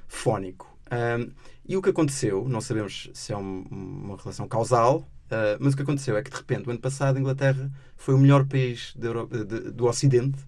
fónico. 0.09 0.75
Um, 0.91 1.31
e 1.69 1.77
o 1.77 1.83
que 1.83 1.91
aconteceu, 1.91 2.49
não 2.49 2.61
sabemos 2.61 3.11
se 3.15 3.33
é 3.33 3.37
um, 3.37 3.63
uma 3.71 4.17
relação 4.17 4.49
causal, 4.49 5.07
uh, 5.33 5.57
mas 5.59 5.73
o 5.73 5.77
que 5.77 5.83
aconteceu 5.83 6.17
é 6.17 6.23
que 6.23 6.31
de 6.31 6.37
repente, 6.37 6.69
o 6.69 6.71
ano 6.71 6.81
passado, 6.81 7.17
a 7.17 7.21
Inglaterra 7.21 7.71
foi 7.97 8.15
o 8.15 8.19
melhor 8.19 8.45
país 8.45 8.95
Europa, 9.01 9.45
de, 9.45 9.71
do 9.71 9.87
Ocidente 9.87 10.39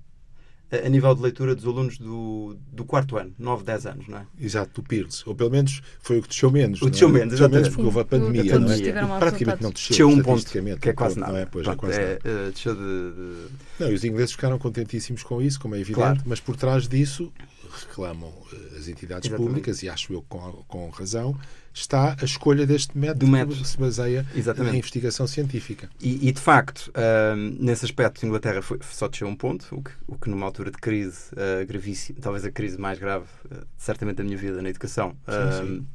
a, 0.71 0.87
a 0.87 0.89
nível 0.89 1.15
de 1.15 1.23
leitura 1.23 1.55
dos 1.55 1.65
alunos 1.65 1.99
do, 1.99 2.57
do 2.73 2.85
quarto 2.85 3.17
ano, 3.17 3.33
9, 3.39 3.65
10 3.65 3.87
anos, 3.87 4.09
não 4.09 4.19
é? 4.19 4.27
Exato, 4.41 4.81
do 4.81 4.87
PIRLS. 4.87 5.23
Ou 5.27 5.35
pelo 5.35 5.51
menos 5.51 5.83
foi 6.01 6.19
o 6.19 6.23
que 6.23 6.29
desceu 6.29 6.51
menos. 6.51 6.83
O 6.83 6.91
desceu 6.91 7.09
é? 7.09 7.13
menos, 7.13 7.31
desceu 7.31 7.49
menos 7.49 7.69
porque 7.69 7.83
houve 7.83 8.01
a 8.01 8.05
pandemia, 8.05 8.59
não 8.59 8.73
é? 8.73 9.19
Praticamente 9.19 9.63
não 9.63 9.71
desceu. 9.71 9.89
Desceu 9.91 10.09
um 10.09 10.23
ponto, 10.23 10.79
que 10.81 10.89
é 10.89 10.93
quase 10.93 11.19
nada. 11.19 11.33
Não 11.33 11.39
é? 11.39 11.47
Pois, 11.47 11.67
é 11.67 11.75
Pronto, 11.75 11.87
é 11.87 11.89
quase 11.89 12.01
é, 12.01 12.19
nada. 12.25 12.51
desceu 12.51 12.75
de, 12.75 12.81
de... 12.81 13.47
Não, 13.81 13.91
e 13.91 13.95
os 13.95 14.05
ingleses 14.05 14.33
ficaram 14.33 14.59
contentíssimos 14.59 15.23
com 15.23 15.41
isso, 15.41 15.61
como 15.61 15.75
é 15.75 15.79
evidente, 15.79 15.95
claro. 15.95 16.23
mas 16.27 16.41
por 16.41 16.57
trás 16.57 16.89
disso 16.89 17.33
reclamam 17.75 18.33
eh, 18.53 18.79
as 18.79 18.89
entidades 18.89 19.29
Exatamente. 19.29 19.49
públicas, 19.49 19.83
e 19.83 19.89
acho 19.89 20.13
eu 20.13 20.23
com, 20.23 20.39
com 20.69 20.89
razão, 20.91 21.37
está 21.75 22.17
a 22.21 22.25
escolha 22.25 22.65
deste 22.67 22.97
método, 22.97 23.27
método. 23.27 23.57
que 23.57 23.67
se 23.67 23.77
baseia 23.77 24.25
Exatamente. 24.35 24.73
na 24.73 24.79
investigação 24.79 25.27
científica. 25.27 25.91
E, 26.01 26.29
e 26.29 26.33
de 26.33 26.41
facto, 26.41 26.91
uh, 26.91 27.37
nesse 27.37 27.85
aspecto, 27.85 28.25
a 28.25 28.29
Inglaterra 28.29 28.63
foi, 28.63 28.79
só 28.83 29.09
desceu 29.09 29.27
um 29.27 29.35
ponto, 29.35 29.67
o 29.73 29.83
que, 29.83 29.91
o 30.07 30.17
que 30.17 30.31
numa 30.31 30.47
altura 30.47 30.71
de 30.71 30.79
crise 30.79 31.31
uh, 31.33 31.67
gravíssima, 31.67 32.21
talvez 32.23 32.45
a 32.45 32.51
crise 32.51 32.79
mais 32.79 32.99
grave, 32.99 33.27
uh, 33.47 33.67
certamente 33.77 34.17
da 34.17 34.25
minha 34.25 34.37
vida 34.37 34.63
na 34.63 34.69
educação, 34.69 35.17
sim, 35.27 35.67
sim. 35.67 35.87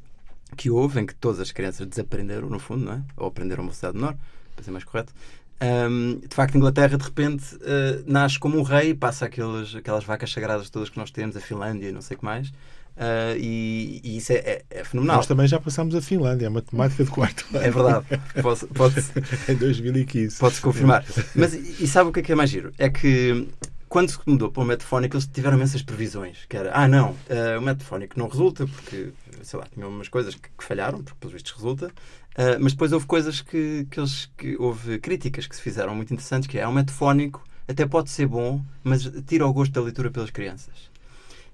que 0.57 0.69
houve, 0.69 0.99
em 0.99 1.05
que 1.05 1.15
todas 1.15 1.39
as 1.39 1.51
crianças 1.51 1.87
desaprenderam, 1.87 2.49
no 2.49 2.59
fundo, 2.59 2.83
não 2.83 2.93
é? 2.93 3.01
ou 3.15 3.27
aprenderam 3.27 3.63
a 3.63 3.67
velocidade 3.67 3.95
menor, 3.95 4.17
para 4.55 4.65
ser 4.65 4.71
mais 4.71 4.83
correto. 4.83 5.13
Um, 5.61 6.19
de 6.19 6.33
facto, 6.33 6.55
a 6.55 6.57
Inglaterra, 6.57 6.97
de 6.97 7.03
repente, 7.03 7.55
uh, 7.55 8.03
nasce 8.05 8.37
como 8.37 8.57
um 8.57 8.63
rei, 8.63 8.93
passa 8.93 9.25
aquelas, 9.25 9.75
aquelas 9.75 10.03
vacas 10.03 10.31
sagradas 10.31 10.69
todas 10.69 10.89
que 10.89 10.97
nós 10.97 11.11
temos, 11.11 11.35
a 11.35 11.39
Finlândia 11.41 11.89
e 11.89 11.91
não 11.91 12.01
sei 12.01 12.15
o 12.15 12.19
que 12.19 12.25
mais. 12.25 12.51
Uh, 12.99 13.37
e, 13.37 14.01
e, 14.03 14.17
isso 14.17 14.33
é, 14.33 14.35
é, 14.35 14.65
é, 14.69 14.83
fenomenal. 14.83 15.17
Nós 15.17 15.25
também 15.25 15.47
já 15.47 15.57
passámos 15.57 15.95
a 15.95 16.01
Finlândia, 16.01 16.49
a 16.49 16.51
matemática 16.51 17.05
de 17.05 17.09
quarto 17.09 17.45
ano. 17.53 17.65
É 17.65 17.71
verdade. 17.71 18.05
Pode, 18.41 18.65
pode, 18.67 18.95
em 19.47 19.55
2015. 19.55 20.37
Pode-se 20.37 20.59
confirmar. 20.59 21.05
Mas, 21.33 21.53
e 21.53 21.87
sabe 21.87 22.09
o 22.09 22.11
que 22.11 22.19
é 22.19 22.23
que 22.23 22.31
é 22.33 22.35
mais 22.35 22.49
giro? 22.49 22.73
É 22.77 22.89
que 22.89 23.47
quando 23.87 24.09
se 24.09 24.19
mudou 24.25 24.51
para 24.51 24.63
o 24.63 24.65
metafónico, 24.65 25.15
eles 25.15 25.25
tiveram 25.25 25.55
imensas 25.55 25.81
previsões. 25.81 26.39
Que 26.49 26.57
era, 26.57 26.71
ah, 26.73 26.89
não, 26.89 27.11
uh, 27.11 27.57
o 27.57 27.61
metafónico 27.61 28.19
não 28.19 28.27
resulta, 28.27 28.67
porque, 28.67 29.13
sei 29.43 29.57
lá, 29.57 29.65
tinham 29.73 29.87
umas 29.87 30.09
coisas 30.09 30.35
que, 30.35 30.49
que 30.49 30.63
falharam, 30.63 31.01
porque 31.01 31.17
pelos 31.21 31.33
vistos 31.33 31.53
resulta. 31.53 31.87
Uh, 31.87 32.59
mas 32.59 32.73
depois 32.73 32.91
houve 32.91 33.05
coisas 33.05 33.39
que, 33.39 33.87
que, 33.89 33.97
eles, 33.97 34.29
que 34.37 34.57
houve 34.59 34.99
críticas 34.99 35.47
que 35.47 35.55
se 35.55 35.61
fizeram 35.61 35.95
muito 35.95 36.13
interessantes, 36.13 36.47
que 36.47 36.59
é, 36.59 36.67
o 36.67 36.73
metafónico 36.73 37.43
até 37.65 37.85
pode 37.85 38.09
ser 38.09 38.27
bom, 38.27 38.61
mas 38.83 39.09
tira 39.25 39.47
o 39.47 39.53
gosto 39.53 39.71
da 39.71 39.81
leitura 39.81 40.11
pelas 40.11 40.31
crianças. 40.31 40.88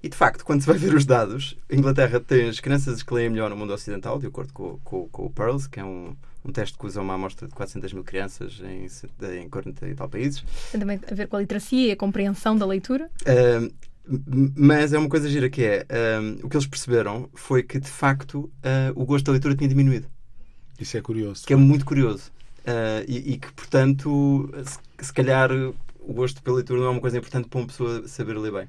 E 0.06 0.08
de 0.08 0.16
facto, 0.16 0.44
quando 0.44 0.60
se 0.60 0.68
vai 0.68 0.78
ver 0.78 0.94
os 0.94 1.04
dados, 1.04 1.56
a 1.68 1.74
Inglaterra 1.74 2.20
tem 2.20 2.48
as 2.48 2.60
crianças 2.60 3.02
que 3.02 3.12
leem 3.12 3.28
melhor 3.28 3.50
no 3.50 3.56
mundo 3.56 3.72
ocidental, 3.72 4.20
de 4.20 4.28
acordo 4.28 4.52
com, 4.52 4.78
com, 4.84 5.08
com 5.08 5.26
o 5.26 5.30
Pearls, 5.30 5.68
que 5.68 5.80
é 5.80 5.84
um, 5.84 6.14
um 6.44 6.52
teste 6.52 6.78
que 6.78 6.86
usa 6.86 7.00
uma 7.00 7.14
amostra 7.14 7.48
de 7.48 7.52
400 7.52 7.92
mil 7.92 8.04
crianças 8.04 8.62
em, 8.62 8.86
em 9.40 9.48
40 9.48 9.88
e 9.88 9.94
tal 9.96 10.08
países. 10.08 10.44
Tem 10.70 10.78
também 10.78 11.00
a 11.10 11.12
ver 11.12 11.26
com 11.26 11.34
a 11.34 11.40
literacia 11.40 11.88
e 11.88 11.90
a 11.90 11.96
compreensão 11.96 12.56
da 12.56 12.64
leitura? 12.64 13.10
Uh, 13.22 13.74
mas 14.56 14.92
é 14.92 14.98
uma 14.98 15.08
coisa 15.08 15.28
gira 15.28 15.50
que 15.50 15.64
é, 15.64 15.84
uh, 15.90 16.46
o 16.46 16.48
que 16.48 16.56
eles 16.56 16.68
perceberam 16.68 17.28
foi 17.34 17.64
que, 17.64 17.80
de 17.80 17.90
facto, 17.90 18.42
uh, 18.42 18.92
o 18.94 19.04
gosto 19.04 19.26
da 19.26 19.32
leitura 19.32 19.56
tinha 19.56 19.68
diminuído. 19.68 20.06
Isso 20.78 20.96
é 20.96 21.00
curioso. 21.00 21.44
Que 21.44 21.52
é 21.52 21.56
muito 21.56 21.84
curioso. 21.84 22.30
Uh, 22.60 23.02
e, 23.08 23.32
e, 23.32 23.38
que, 23.38 23.52
portanto, 23.54 24.48
se, 24.64 25.06
se, 25.06 25.12
calhar 25.12 25.50
o 26.06 26.14
gosto 26.14 26.40
pela 26.42 26.56
leitura 26.56 26.80
não 26.80 26.86
é 26.86 26.90
uma 26.90 27.00
coisa 27.00 27.18
importante 27.18 27.48
para 27.48 27.58
uma 27.58 27.66
pessoa 27.66 28.06
saber 28.06 28.38
ler 28.38 28.52
bem. 28.52 28.68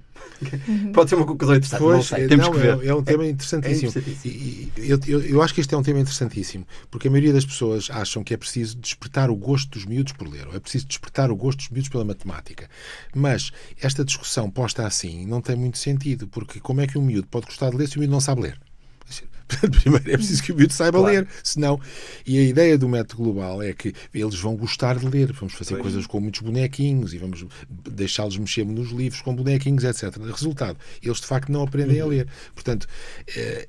Uhum. 0.67 0.91
Pode 0.91 1.09
ser 1.09 1.15
uma 1.15 1.25
conclusão 1.25 1.55
interessante. 1.55 1.79
Pois, 1.79 1.95
não 1.95 2.03
sei, 2.03 2.27
temos 2.27 2.45
não, 2.47 2.53
que 2.53 2.59
ver. 2.59 2.83
É, 2.83 2.87
é 2.87 2.95
um 2.95 3.03
tema 3.03 3.25
interessantíssimo. 3.25 3.87
É 3.87 3.89
interessantíssimo. 3.89 4.33
E, 4.33 4.71
e, 4.77 4.89
eu, 4.89 4.99
eu, 5.07 5.21
eu, 5.21 5.41
acho 5.41 5.53
que 5.53 5.61
este 5.61 5.73
é 5.73 5.77
um 5.77 5.83
tema 5.83 5.99
interessantíssimo, 5.99 6.67
porque 6.89 7.07
a 7.07 7.11
maioria 7.11 7.31
das 7.31 7.45
pessoas 7.45 7.89
acham 7.91 8.23
que 8.23 8.33
é 8.33 8.37
preciso 8.37 8.77
despertar 8.77 9.29
o 9.29 9.35
gosto 9.35 9.69
dos 9.69 9.85
miúdos 9.85 10.13
por 10.13 10.27
ler, 10.27 10.47
ou 10.47 10.55
é 10.55 10.59
preciso 10.59 10.87
despertar 10.87 11.29
o 11.29 11.35
gosto 11.35 11.59
dos 11.59 11.69
miúdos 11.69 11.89
pela 11.89 12.03
matemática. 12.03 12.67
Mas 13.15 13.51
esta 13.79 14.03
discussão 14.03 14.49
posta 14.49 14.85
assim 14.85 15.25
não 15.25 15.39
tem 15.39 15.55
muito 15.55 15.77
sentido, 15.77 16.27
porque 16.27 16.59
como 16.59 16.81
é 16.81 16.87
que 16.87 16.97
um 16.97 17.03
miúdo 17.03 17.27
pode 17.27 17.45
gostar 17.45 17.69
de 17.69 17.77
ler 17.77 17.87
se 17.87 17.97
o 17.97 17.99
miúdo 17.99 18.11
não 18.11 18.21
sabe 18.21 18.41
ler? 18.41 18.59
Portanto, 19.47 19.79
primeiro 19.81 20.11
é 20.11 20.17
preciso 20.17 20.43
que 20.43 20.51
o 20.51 20.55
miúdo 20.55 20.73
saiba 20.73 20.99
claro. 20.99 21.15
ler, 21.15 21.27
senão. 21.43 21.79
E 22.25 22.37
a 22.37 22.43
ideia 22.43 22.77
do 22.77 22.89
método 22.89 23.23
global 23.23 23.63
é 23.63 23.73
que 23.73 23.93
eles 24.13 24.35
vão 24.35 24.55
gostar 24.55 24.97
de 24.97 25.07
ler. 25.07 25.31
Vamos 25.33 25.53
fazer 25.53 25.77
coisas 25.77 26.05
com 26.05 26.19
muitos 26.19 26.41
bonequinhos 26.41 27.13
e 27.13 27.17
vamos 27.17 27.45
deixá-los 27.69 28.37
mexer 28.37 28.65
nos 28.65 28.91
livros 28.91 29.21
com 29.21 29.35
bonequinhos, 29.35 29.83
etc. 29.83 30.17
Resultado, 30.31 30.77
eles 31.01 31.19
de 31.19 31.25
facto 31.25 31.51
não 31.51 31.63
aprendem 31.63 32.01
uhum. 32.01 32.07
a 32.07 32.09
ler. 32.09 32.27
Portanto, 32.53 32.87
eh, 33.35 33.67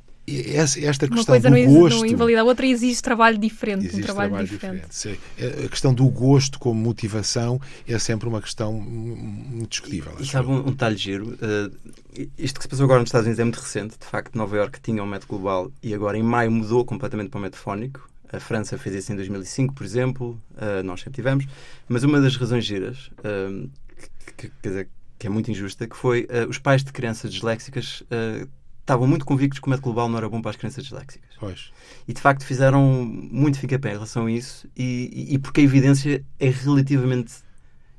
esta 0.85 1.07
Uma 1.07 1.17
questão 1.17 1.25
coisa 1.25 1.51
do 1.51 1.57
não, 1.57 1.81
gosto. 1.81 1.99
não 1.99 2.07
invalida 2.07 2.41
a 2.41 2.45
outra 2.45 2.67
e 2.67 2.71
exige 2.71 3.01
trabalho 3.03 3.39
diferente. 3.39 3.87
Existe 3.87 4.01
um 4.01 4.05
trabalho, 4.05 4.31
trabalho 4.31 4.49
diferente. 4.49 4.89
diferente. 4.89 5.21
Sim. 5.39 5.65
A 5.65 5.69
questão 5.69 5.95
do 5.95 6.09
gosto 6.09 6.59
como 6.59 6.81
motivação 6.81 7.61
é 7.87 7.99
sempre 7.99 8.29
uma 8.29 8.41
questão 8.41 8.73
muito 8.73 9.71
discutível. 9.71 10.13
E 10.19 10.27
sabe 10.27 10.49
um, 10.49 10.59
um 10.61 10.71
detalhe 10.71 10.97
giro? 10.97 11.39
Uh, 11.41 12.29
isto 12.37 12.59
que 12.59 12.63
se 12.63 12.69
passou 12.69 12.85
agora 12.85 13.01
nos 13.01 13.09
Estados 13.09 13.27
Unidos 13.27 13.41
é 13.41 13.45
muito 13.45 13.61
recente. 13.61 13.99
De 13.99 14.07
facto, 14.07 14.35
Nova 14.37 14.57
Iorque 14.57 14.81
tinha 14.81 15.03
um 15.03 15.07
método 15.07 15.29
global 15.29 15.73
e 15.83 15.95
agora 15.95 16.19
em 16.19 16.23
maio 16.23 16.51
mudou 16.51 16.85
completamente 16.85 17.31
para 17.31 17.39
o 17.39 17.43
método 17.43 17.63
fónico. 17.63 18.09
A 18.33 18.39
França 18.39 18.77
fez 18.77 18.95
isso 18.95 19.13
em 19.13 19.17
2005, 19.17 19.75
por 19.75 19.85
exemplo. 19.85 20.41
Uh, 20.53 20.83
nós 20.83 21.01
sempre 21.01 21.15
tivemos. 21.15 21.47
Mas 21.89 22.03
uma 22.05 22.21
das 22.21 22.37
razões 22.37 22.65
giras, 22.65 23.11
uh, 23.19 23.69
que, 24.37 24.49
que, 24.49 24.53
quer 24.63 24.69
dizer, 24.69 24.89
que 25.19 25.27
é 25.27 25.31
muito 25.31 25.51
injusta, 25.51 25.87
que 25.87 25.97
foi 25.97 26.23
uh, 26.25 26.49
os 26.49 26.59
pais 26.59 26.85
de 26.85 26.93
crianças 26.93 27.33
disléxicas 27.33 28.03
uh, 28.03 28.49
estavam 28.89 29.07
muito 29.07 29.25
convictos 29.25 29.61
que 29.61 29.67
o 29.67 29.71
método 29.71 29.85
global 29.85 30.09
não 30.09 30.17
era 30.19 30.29
bom 30.29 30.41
para 30.41 30.51
as 30.51 30.57
crianças 30.57 30.83
disléxicas. 30.85 31.29
Pois. 31.39 31.71
E 32.07 32.13
de 32.13 32.21
facto 32.21 32.45
fizeram 32.45 32.83
muito 33.05 33.59
fica-pé 33.59 33.91
em 33.91 33.93
relação 33.95 34.27
a 34.27 34.31
isso 34.33 34.67
e, 34.77 35.27
e, 35.35 35.39
porque 35.39 35.61
a 35.61 35.65
evidência 35.65 36.25
é 36.41 36.49
relativamente 36.49 37.33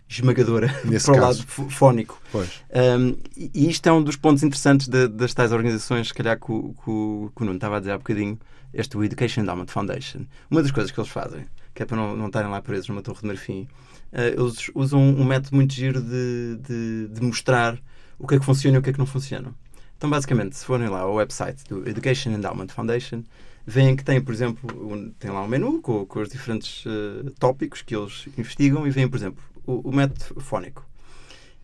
esmagadora 0.08 0.68
Nesse 0.86 1.06
para 1.06 1.14
o 1.18 1.20
caso. 1.22 1.40
lado 1.40 1.48
fo- 1.48 1.70
fónico. 1.70 2.20
Pois. 2.32 2.50
Um, 2.74 3.16
e 3.38 3.70
isto 3.70 3.88
é 3.88 3.94
um 3.94 4.02
dos 4.04 4.16
pontos 4.16 4.42
interessantes 4.44 4.88
da- 4.88 5.08
das 5.08 5.34
tais 5.34 5.52
organizações, 5.52 6.08
se 6.08 6.14
calhar 6.14 6.40
que 6.40 6.52
o, 6.52 6.74
que 6.84 6.90
o- 6.90 7.32
que 7.36 7.42
o 7.44 7.46
Nuno 7.46 7.58
estava 7.58 7.78
a 7.78 7.80
dizer 7.80 7.92
há 7.92 7.98
bocadinho, 7.98 8.40
este 8.74 8.98
o 8.98 9.04
Education 9.04 9.42
Endowment 9.42 9.68
Foundation. 9.68 10.26
Uma 10.50 10.62
das 10.64 10.72
coisas 10.72 10.92
que 10.92 11.00
eles 11.00 11.10
fazem, 11.12 11.46
que 11.74 11.84
é 11.84 11.86
para 11.86 11.98
não, 11.98 12.16
não 12.16 12.28
estarem 12.28 12.50
lá 12.50 12.62
presos 12.62 12.88
numa 12.90 13.02
torre 13.04 13.22
de 13.22 13.28
marfim, 13.28 13.68
uh, 14.12 14.42
eles 14.42 14.72
usam 14.74 15.00
um 15.02 15.24
método 15.24 15.56
muito 15.56 15.74
giro 15.74 16.02
de, 16.02 16.58
de, 16.68 17.08
de 17.14 17.22
mostrar 17.22 17.78
o 18.18 18.28
que 18.28 18.36
é 18.36 18.40
que 18.40 18.46
funciona 18.46 18.78
e 18.78 18.80
o 18.80 18.82
que 18.82 18.90
é 18.90 18.94
que 18.94 19.00
não 19.00 19.06
funciona. 19.06 19.54
Então, 20.00 20.10
basicamente, 20.10 20.56
se 20.56 20.64
forem 20.64 20.88
lá 20.88 21.02
ao 21.02 21.16
website 21.16 21.66
do 21.66 21.86
Education 21.86 22.30
Endowment 22.30 22.70
Foundation, 22.70 23.22
veem 23.68 23.98
que 23.98 24.04
tem, 24.06 24.22
por 24.22 24.34
exemplo, 24.34 24.94
um, 24.94 25.12
tem 25.12 25.30
lá 25.30 25.44
um 25.44 25.48
menu 25.48 25.82
com, 25.82 26.06
com 26.06 26.22
os 26.22 26.30
diferentes 26.30 26.86
uh, 26.86 27.30
tópicos 27.38 27.82
que 27.82 27.94
eles 27.94 28.26
investigam 28.38 28.88
e 28.88 28.92
veem, 28.92 29.10
por 29.10 29.18
exemplo, 29.18 29.44
o, 29.68 29.90
o 29.90 29.94
método 29.94 30.40
fónico. 30.40 30.88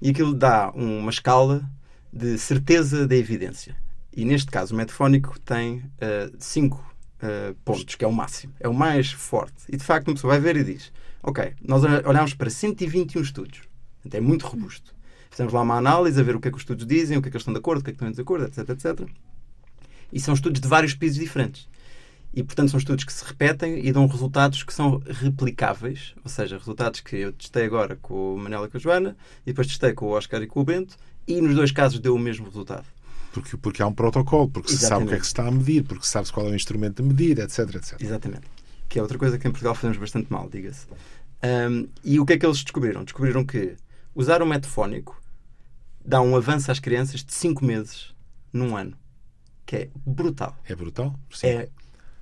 E 0.02 0.10
aquilo 0.10 0.34
dá 0.34 0.70
uma 0.72 1.10
escala 1.10 1.64
de 2.12 2.38
certeza 2.38 3.08
da 3.08 3.16
evidência. 3.16 3.74
E 4.14 4.26
neste 4.26 4.52
caso, 4.52 4.74
o 4.74 4.78
método 4.78 4.98
fónico 4.98 5.40
tem 5.40 5.84
5 6.38 6.96
pontos, 7.64 7.96
que 7.96 8.04
é 8.04 8.08
o 8.08 8.12
máximo. 8.12 8.54
É 8.60 8.68
o 8.68 8.74
mais 8.74 9.14
forte. 9.14 9.64
E 9.70 9.78
de 9.78 9.84
facto, 9.84 10.10
uma 10.10 10.16
pessoa 10.16 10.34
vai 10.34 10.42
ver 10.42 10.58
e 10.58 10.74
diz: 10.74 10.92
Ok, 11.24 11.54
nós 11.66 11.84
olhamos 11.84 12.34
para 12.34 12.50
121 12.50 13.22
estudos. 13.22 13.62
É 14.12 14.20
muito 14.20 14.46
robusto. 14.46 14.95
Fizemos 15.36 15.52
lá 15.52 15.64
uma 15.64 15.76
análise 15.76 16.18
a 16.18 16.24
ver 16.24 16.34
o 16.34 16.40
que 16.40 16.48
é 16.48 16.52
que 16.52 16.56
os 16.56 16.62
estudos 16.62 16.88
dizem, 16.88 17.18
o 17.18 17.22
que 17.22 17.28
é 17.28 17.30
que 17.30 17.36
eles 17.36 17.42
estão 17.42 17.54
de 17.54 17.60
acordo, 17.60 17.82
o 17.82 17.84
que 17.84 17.90
é 17.90 17.92
que 17.92 17.98
estão 17.98 18.08
em 18.08 18.12
desacordo, 18.12 18.46
etc, 18.46 18.70
etc. 18.70 19.06
E 20.14 20.18
são 20.18 20.34
estudos 20.34 20.62
de 20.62 20.68
vários 20.70 20.94
países 20.94 21.18
diferentes. 21.18 21.68
E, 22.34 22.42
portanto, 22.42 22.70
são 22.70 22.78
estudos 22.78 23.04
que 23.04 23.12
se 23.12 23.26
repetem 23.26 23.86
e 23.86 23.92
dão 23.92 24.08
resultados 24.08 24.64
que 24.64 24.74
são 24.74 25.02
replicáveis, 25.06 26.16
ou 26.24 26.30
seja, 26.30 26.58
resultados 26.58 27.02
que 27.02 27.18
eu 27.18 27.34
testei 27.34 27.66
agora 27.66 27.98
com 28.02 28.36
o 28.36 28.38
Manela 28.38 28.68
e 28.68 28.70
com 28.70 28.78
a 28.78 28.80
Joana, 28.80 29.18
e 29.42 29.48
depois 29.48 29.68
testei 29.68 29.92
com 29.92 30.06
o 30.06 30.12
Oscar 30.12 30.42
e 30.42 30.48
com 30.48 30.62
o 30.62 30.64
Bento, 30.64 30.96
e 31.28 31.42
nos 31.42 31.54
dois 31.54 31.74
casos 31.74 32.00
deu 32.00 32.16
o 32.16 32.20
mesmo 32.20 32.46
resultado. 32.46 32.86
Porque, 33.34 33.58
porque 33.58 33.82
há 33.82 33.88
um 33.88 33.94
protocolo, 33.94 34.50
porque 34.50 34.72
se 34.72 34.78
sabe 34.78 35.04
o 35.04 35.08
que 35.10 35.16
é 35.16 35.18
que 35.18 35.26
se 35.26 35.34
está 35.34 35.46
a 35.46 35.52
medir, 35.52 35.84
porque 35.84 36.06
se 36.06 36.14
sabe 36.14 36.32
qual 36.32 36.48
é 36.48 36.52
o 36.52 36.56
instrumento 36.56 37.04
de 37.04 37.10
medir, 37.10 37.40
etc, 37.40 37.76
etc. 37.76 38.02
Exatamente. 38.02 38.48
Que 38.88 39.00
é 39.00 39.02
outra 39.02 39.18
coisa 39.18 39.38
que 39.38 39.46
em 39.46 39.52
Portugal 39.52 39.76
fazemos 39.76 39.98
bastante 39.98 40.32
mal, 40.32 40.50
diga-se. 40.50 40.88
Um, 41.44 41.90
e 42.06 42.22
o 42.22 42.26
que 42.26 42.32
é 42.32 42.38
que 42.38 42.46
eles 42.46 42.64
descobriram? 42.64 43.04
Descobriram 43.04 43.46
que 43.46 43.76
usar 44.16 44.42
o 44.42 44.46
método 44.46 44.70
fónico 44.70 45.25
dá 46.06 46.22
um 46.22 46.36
avanço 46.36 46.72
às 46.72 46.80
crianças 46.80 47.24
de 47.24 47.34
5 47.34 47.64
meses 47.66 48.14
num 48.54 48.76
ano. 48.78 48.96
Que 49.66 49.76
é 49.76 49.90
brutal. 50.06 50.56
É 50.68 50.76
brutal? 50.76 51.18
Sim. 51.32 51.48
É, 51.48 51.70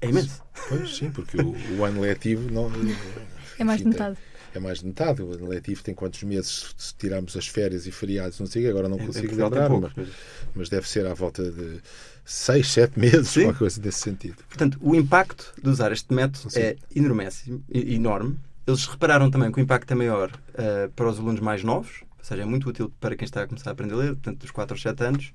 é 0.01 0.07
imenso. 0.09 0.41
Pois, 0.69 0.95
sim, 0.95 1.11
porque 1.11 1.37
o, 1.41 1.53
o 1.77 1.83
ano 1.83 2.01
letivo 2.01 2.49
não. 2.51 2.71
É 3.59 3.63
mais 3.63 3.81
de 3.81 3.87
metade. 3.87 4.17
É 4.55 4.59
mais 4.59 4.79
de 4.79 4.85
metade. 4.85 5.21
O 5.21 5.33
ano 5.33 5.47
letivo 5.47 5.83
tem 5.83 5.93
quantos 5.93 6.23
meses 6.23 6.73
se 6.77 6.93
tirarmos 6.95 7.35
as 7.35 7.47
férias 7.47 7.85
e 7.85 7.91
feriados, 7.91 8.39
não 8.39 8.47
sei, 8.47 8.67
agora 8.69 8.87
não 8.87 8.97
Em- 8.97 9.03
em 9.03 9.05
consigo 9.07 9.35
lembrar, 9.35 9.67
poucos, 9.67 9.91
mas, 9.95 10.07
mas- 10.55 10.69
deve 10.69 10.87
ser 10.87 11.05
à 11.05 11.13
volta 11.13 11.43
de 11.51 11.81
6, 12.23 12.71
7 12.71 12.97
meses, 12.99 13.29
Sim. 13.29 13.45
uma 13.45 13.53
coisa 13.53 13.81
desse 13.81 13.99
sentido. 13.99 14.37
Portanto, 14.47 14.77
o 14.81 14.95
impacto 14.95 15.53
de 15.61 15.69
usar 15.69 15.91
este 15.91 16.13
método 16.13 16.49
Sim. 16.49 16.59
é 16.59 16.75
enormíssimo, 16.95 17.63
e- 17.69 17.95
enorme. 17.95 18.39
Eles 18.65 18.85
repararam 18.85 19.29
também 19.29 19.51
que 19.51 19.59
o 19.59 19.61
impacto 19.61 19.91
é 19.91 19.95
maior 19.95 20.31
ah, 20.57 20.89
para 20.95 21.09
os 21.09 21.19
alunos 21.19 21.41
mais 21.41 21.63
novos, 21.63 22.03
ou 22.23 22.27
seja, 22.27 22.41
é 22.41 22.45
muito 22.45 22.69
útil 22.69 22.89
para 23.01 23.15
quem 23.17 23.25
está 23.25 23.43
a 23.43 23.47
começar 23.47 23.71
a 23.71 23.73
aprender 23.73 23.95
a 23.95 23.97
ler, 23.97 24.13
portanto, 24.13 24.39
dos 24.39 24.51
4 24.51 24.73
aos 24.73 24.81
7 24.81 25.03
anos, 25.03 25.33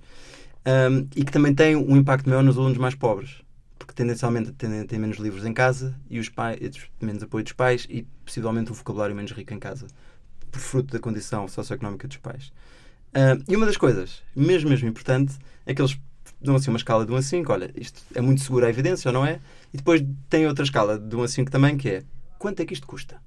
Ahm, 0.65 1.09
e 1.15 1.25
que 1.25 1.33
também 1.33 1.55
tem 1.55 1.77
um 1.77 1.97
impacto 1.97 2.29
maior 2.29 2.43
nos 2.43 2.59
alunos 2.59 2.79
mais 2.79 2.95
pobres, 2.95 3.37
porque 3.79 3.95
tendencialmente 3.95 4.53
ter 4.53 4.99
menos 4.99 5.17
livros 5.19 5.47
em 5.47 5.53
casa 5.55 5.95
e 6.11 6.19
os 6.19 6.29
pais, 6.29 6.59
menos 7.01 7.23
apoio 7.23 7.45
dos 7.45 7.53
pais 7.53 7.87
e 7.89 8.03
possivelmente 8.25 8.71
um 8.71 8.75
vocabulário 8.75 9.15
menos 9.15 9.33
rico 9.33 9.55
em 9.55 9.59
casa, 9.59 9.87
por 10.51 10.61
fruto 10.61 10.93
da 10.93 10.99
condição 10.99 11.47
socioeconómica 11.49 12.09
dos 12.09 12.19
pais. 12.19 12.53
Ah, 13.15 13.39
e 13.49 13.57
uma 13.57 13.67
das 13.67 13.77
coisas, 13.77 14.23
mesmo, 14.35 14.69
mesmo 14.69 14.89
importante, 14.89 15.39
é 15.65 15.75
que 15.75 15.81
eles 15.81 15.99
dão 16.41 16.55
assim 16.55 16.71
uma 16.71 16.77
escala 16.77 17.07
de 17.07 17.13
1 17.13 17.17
a 17.17 17.23
5, 17.23 17.53
olha, 17.53 17.71
isto 17.75 18.03
é 18.15 18.21
muito 18.21 18.43
seguro 18.43 18.67
a 18.67 18.69
evidência 18.69 19.09
ou 19.09 19.13
não 19.15 19.25
é? 19.25 19.41
E 19.73 19.77
depois 19.79 20.05
tem 20.29 20.47
outra 20.47 20.65
escala 20.65 20.99
de 20.99 21.17
1 21.17 21.23
a 21.23 21.29
5 21.29 21.51
também, 21.51 21.77
que 21.77 21.89
é 21.89 22.03
quanto 22.39 22.61
é 22.61 22.67
que 22.67 22.75
isto 22.75 22.87
custa? 22.87 23.21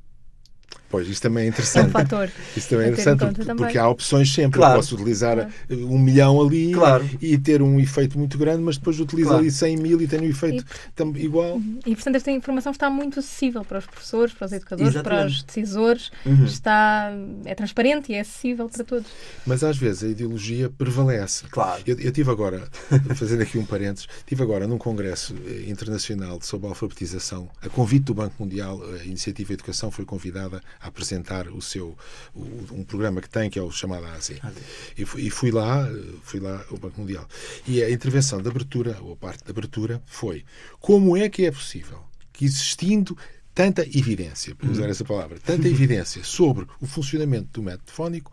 Pois, 0.91 1.07
isso 1.07 1.21
também 1.21 1.43
é 1.43 1.47
É 1.47 1.49
um 1.49 1.53
interessante. 1.53 1.89
fator. 1.91 2.29
Isso 2.55 2.69
também 2.69 2.87
é 2.87 2.89
interessante 2.89 3.19
porque, 3.19 3.41
também. 3.43 3.55
porque 3.55 3.77
há 3.77 3.87
opções 3.87 4.31
sempre. 4.33 4.59
Claro. 4.59 4.73
Eu 4.73 4.77
posso 4.79 4.95
utilizar 4.95 5.35
Claro. 5.37 5.87
um 5.87 5.97
milhão 5.97 6.41
ali 6.41 6.73
Claro. 6.73 7.09
e 7.21 7.37
ter 7.37 7.61
um 7.61 7.79
efeito 7.79 8.17
muito 8.19 8.37
grande, 8.37 8.61
mas 8.61 8.77
depois 8.77 8.99
utilizo 8.99 9.29
Claro. 9.29 9.41
ali 9.41 9.51
100 9.51 9.77
mil 9.77 10.01
e 10.01 10.07
tenho 10.07 10.23
um 10.23 10.27
efeito 10.29 10.65
tam- 10.93 11.13
igual. 11.15 11.61
E, 11.85 11.95
portanto, 11.95 12.15
esta 12.17 12.29
informação 12.31 12.71
está 12.73 12.89
muito 12.89 13.19
acessível 13.19 13.63
para 13.63 13.79
os 13.79 13.85
professores, 13.85 14.33
para 14.33 14.45
os 14.47 14.51
educadores, 14.51 14.91
para 14.93 15.01
Exatamente. 15.01 15.33
os 15.37 15.43
decisores. 15.43 16.11
Uhum. 16.25 16.43
Está, 16.45 17.11
é 17.45 17.55
transparente 17.55 18.11
e 18.11 18.15
é 18.15 18.19
acessível 18.19 18.67
para 18.69 18.83
todos. 18.83 19.07
Mas 19.45 19.63
às 19.63 19.77
vezes 19.77 20.03
a 20.03 20.07
ideologia 20.07 20.69
prevalece. 20.69 21.45
Claro. 21.49 21.81
Eu, 21.87 21.97
eu 21.99 22.11
tive 22.11 22.29
agora, 22.29 22.67
fazendo 23.15 23.41
aqui 23.43 23.57
um 23.57 23.65
parênteses, 23.65 24.07
tive 24.25 24.43
agora 24.43 24.67
num 24.67 24.77
congresso 24.77 25.33
eh, 25.47 25.69
internacional 25.69 26.39
sobre 26.41 26.67
alfabetização, 26.67 27.47
a 27.61 27.69
convite 27.69 28.03
do 28.05 28.13
Banco 28.13 28.35
Mundial, 28.39 28.81
a 28.99 29.03
Iniciativa 29.05 29.53
Educação 29.53 29.89
foi 29.89 30.03
convidada 30.05 30.61
a 30.81 30.87
apresentar 30.87 31.47
o 31.47 31.61
seu 31.61 31.97
o- 32.33 32.65
um 32.71 32.83
programa 32.83 33.21
que 33.21 33.29
tem 33.29 33.49
que 33.49 33.59
é 33.59 33.61
o 33.61 33.71
chamado 33.71 34.05
ASE. 34.07 34.39
E 34.97 35.05
fui, 35.05 35.21
e 35.23 35.29
fui 35.29 35.51
lá, 35.51 35.87
fui 36.23 36.39
lá 36.39 36.63
ao 36.71 36.77
Banco 36.77 36.99
Mundial. 36.99 37.27
E 37.67 37.83
a 37.83 37.89
intervenção 37.89 38.41
de 38.41 38.47
abertura, 38.49 38.97
ou 39.01 39.13
a 39.13 39.15
parte 39.15 39.43
de 39.43 39.51
abertura, 39.51 40.01
foi 40.05 40.43
como 40.79 41.15
é 41.15 41.29
que 41.29 41.45
é 41.45 41.51
possível 41.51 41.99
que 42.33 42.45
existindo 42.45 43.17
tanta 43.53 43.81
evidência, 43.83 44.55
para 44.55 44.69
usar 44.71 44.89
essa 44.89 45.03
palavra, 45.03 45.37
tanta 45.45 45.67
evidência 45.67 46.23
sobre 46.23 46.65
o 46.79 46.87
funcionamento 46.87 47.49
do 47.51 47.61
método 47.61 47.91
fónico, 47.91 48.31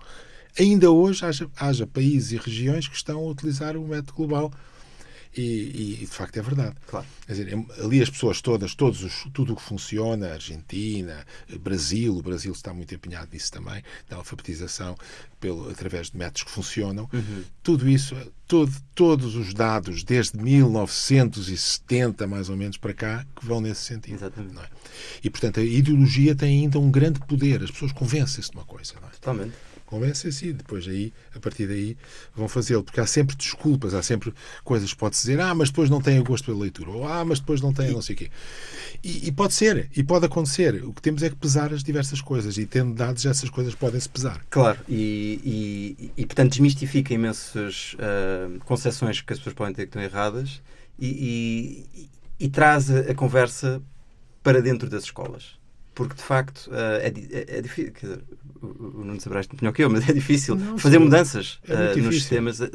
ainda 0.59 0.91
hoje 0.91 1.25
haja, 1.25 1.51
haja 1.57 1.87
países 1.87 2.33
e 2.33 2.37
regiões 2.37 2.87
que 2.89 2.95
estão 2.97 3.19
a 3.19 3.31
utilizar 3.31 3.77
o 3.77 3.87
método 3.87 4.13
global. 4.15 4.53
E, 5.37 5.99
e, 6.03 6.07
de 6.07 6.07
facto 6.07 6.37
é 6.39 6.43
verdade. 6.43 6.77
Claro. 6.87 7.07
Dizer, 7.29 7.55
ali 7.83 8.03
as 8.03 8.11
pessoas 8.11 8.41
todas, 8.41 8.75
todos 8.75 9.03
os, 9.05 9.27
tudo 9.33 9.53
o 9.53 9.57
que 9.57 9.63
funciona, 9.63 10.33
Argentina, 10.33 11.25
Brasil, 11.61 12.17
o 12.17 12.23
Brasil 12.23 12.53
está 12.53 12.73
muito 12.73 12.95
empenhado 12.95 13.29
nisso 13.33 13.53
também, 13.53 13.83
na 14.11 14.17
alfabetização, 14.17 14.97
pelo, 15.39 15.71
através 15.71 16.11
de 16.11 16.17
métodos 16.17 16.45
que 16.45 16.51
funcionam. 16.51 17.09
Tudo 17.63 17.89
isso, 17.89 18.17
todo, 18.47 18.73
todos 18.95 19.37
os 19.37 19.53
dados, 19.55 20.03
desde 20.03 20.39
1970 20.39 22.27
mais 22.27 22.49
ou 22.49 22.57
menos 22.57 22.77
para 22.77 22.95
cá, 22.95 23.27
que 23.37 23.45
vão 23.47 23.61
nesse 23.61 23.83
sentido. 23.83 24.15
Exatamente. 24.15 24.59
é? 24.59 24.69
E 25.23 25.31
portanto 25.31 25.61
a 25.61 25.63
ideologia 25.63 26.35
tem 26.35 26.63
ainda 26.63 26.79
um 26.79 26.91
grande 26.91 27.21
poder. 27.21 27.63
As 27.63 27.71
pessoas 27.71 27.93
convencem-se 27.93 28.51
de 28.51 28.57
uma 28.57 28.65
coisa. 28.65 28.95
Não 29.01 29.09
é? 29.09 29.11
Totalmente. 29.13 29.55
Convencem-se 29.89 30.49
e 30.49 30.53
depois 30.53 30.87
aí, 30.87 31.15
a 31.35 31.41
partir 31.41 31.67
daí, 31.67 31.97
vão 32.37 32.47
fazê-lo. 32.47 32.85
Porque 32.85 33.01
há 33.01 33.07
sempre 33.07 33.35
desculpas, 33.35 33.95
há 33.95 34.03
sempre 34.03 34.35
coisas 34.63 34.93
que 34.93 34.99
pode-se 34.99 35.23
dizer, 35.23 35.41
ah, 35.41 35.55
mas 35.55 35.71
depois 35.71 35.89
não 35.89 35.99
tem 35.99 36.23
gosto 36.23 36.45
pela 36.45 36.59
leitura, 36.59 36.91
ou 36.91 37.09
ah, 37.09 37.25
mas 37.25 37.41
depois 37.41 37.63
não 37.63 37.73
tem 37.73 37.91
não 37.91 38.03
sei 38.03 38.15
o 38.15 38.19
quê. 38.19 38.31
E, 39.03 39.29
e 39.29 39.33
pode 39.33 39.55
ser, 39.55 39.89
e 39.97 40.03
pode 40.03 40.27
acontecer. 40.27 40.85
O 40.85 40.93
que 40.93 41.01
temos 41.01 41.23
é 41.23 41.31
que 41.31 41.37
pesar 41.37 41.73
as 41.73 41.83
diversas 41.83 42.21
coisas, 42.21 42.59
e 42.59 42.67
tendo 42.67 42.93
dados, 42.93 43.25
essas 43.25 43.49
coisas 43.49 43.75
podem-se 43.75 44.11
pesar. 44.11 44.45
Claro, 44.51 44.79
e, 44.87 45.97
e, 45.97 46.13
e, 46.19 46.27
portanto 46.27 46.51
desmistifica 46.51 47.15
imensas 47.15 47.95
uh, 47.95 48.59
concepções 48.67 49.23
que 49.23 49.33
as 49.33 49.39
pessoas 49.39 49.55
podem 49.55 49.75
ter 49.75 49.83
que 49.85 49.89
estão 49.89 50.03
erradas 50.03 50.61
e, 50.99 51.87
e, 52.39 52.49
traz 52.51 52.91
a, 52.91 53.15
conversa 53.15 53.81
para 54.43 54.61
dentro 54.61 54.91
das 54.91 55.05
escolas. 55.05 55.57
Porque 55.95 56.15
de 56.15 56.23
facto 56.23 56.69
uh, 56.69 57.01
é, 57.01 57.11
di- 57.11 57.29
é, 57.33 57.59
é 57.59 57.61
difícil, 57.63 57.93
dizer, 57.93 58.23
o, 58.63 59.05
Nuno 59.05 59.21
saberá 59.21 59.41
isto 59.41 59.57
melhor 59.61 59.73
que 59.73 59.83
eu, 59.83 59.91
mas 59.91 60.09
é 60.09 60.13
difícil 60.13 60.57
Não, 60.57 60.79
fazer 60.79 60.99
mudanças 60.99 61.59
É 61.69 61.93
uh, 61.95 62.03
nos 62.03 62.15
sistemas. 62.15 62.61
uh, 62.61 62.71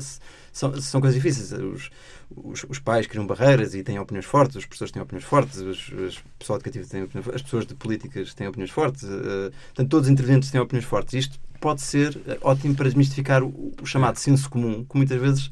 São, 0.52 0.80
são 0.80 1.02
coisas 1.02 1.16
difíceis. 1.16 1.52
Os, 1.52 1.90
os, 2.36 2.66
os 2.70 2.80
pais 2.80 3.08
criam 3.08 3.26
barreiras 3.26 3.74
e 3.74 3.82
têm 3.84 3.98
opiniões 4.00 4.26
fortes, 4.26 4.56
os 4.56 4.66
professores 4.66 4.92
têm 4.92 5.02
opiniões 5.02 5.26
fortes, 5.26 5.58
os, 5.60 5.90
os 5.90 6.24
pessoal 6.38 6.58
educativo 6.58 6.88
tem 6.88 7.04
opiniões 7.04 7.26
fortes, 7.26 7.36
as 7.36 7.42
pessoas 7.42 7.66
de 7.66 7.74
políticas 7.74 8.34
têm 8.36 8.48
opiniões 8.48 8.70
fortes, 8.72 9.04
uh, 9.04 9.52
portanto, 9.68 9.90
todos 9.90 10.08
os 10.08 10.12
intervenientes 10.12 10.52
têm 10.52 10.62
opiniões 10.62 10.86
fortes. 10.86 11.14
Isto 11.16 11.40
pode 11.60 11.82
ser 11.82 12.20
ótimo 12.42 12.76
para 12.76 12.86
desmistificar 12.86 13.42
o, 13.44 13.74
o 13.82 13.86
chamado 13.86 14.18
senso 14.20 14.50
comum, 14.50 14.84
que 14.84 14.96
muitas 14.96 15.20
vezes 15.20 15.52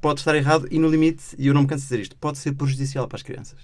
pode 0.00 0.20
estar 0.20 0.34
errado 0.36 0.68
e, 0.70 0.78
no 0.78 0.88
limite, 0.88 1.24
e 1.36 1.48
eu 1.48 1.54
não 1.54 1.62
me 1.62 1.66
canso 1.66 1.82
de 1.82 1.88
dizer 1.88 2.00
isto, 2.02 2.16
pode 2.16 2.38
ser 2.38 2.52
prejudicial 2.52 3.08
para 3.08 3.16
as 3.16 3.22
crianças. 3.22 3.58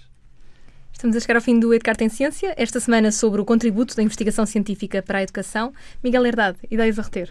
Estamos 0.93 1.17
a 1.17 1.19
chegar 1.19 1.35
ao 1.35 1.41
fim 1.41 1.59
do 1.59 1.73
Educar 1.73 1.95
em 1.99 2.07
Ciência, 2.07 2.53
esta 2.55 2.79
semana 2.79 3.11
sobre 3.11 3.41
o 3.41 3.45
contributo 3.45 3.93
da 3.95 4.03
investigação 4.03 4.45
científica 4.45 5.01
para 5.01 5.17
a 5.17 5.23
educação. 5.23 5.73
Miguel 6.01 6.25
Herdade, 6.25 6.57
ideias 6.71 6.97
a 6.97 7.01
reter? 7.01 7.29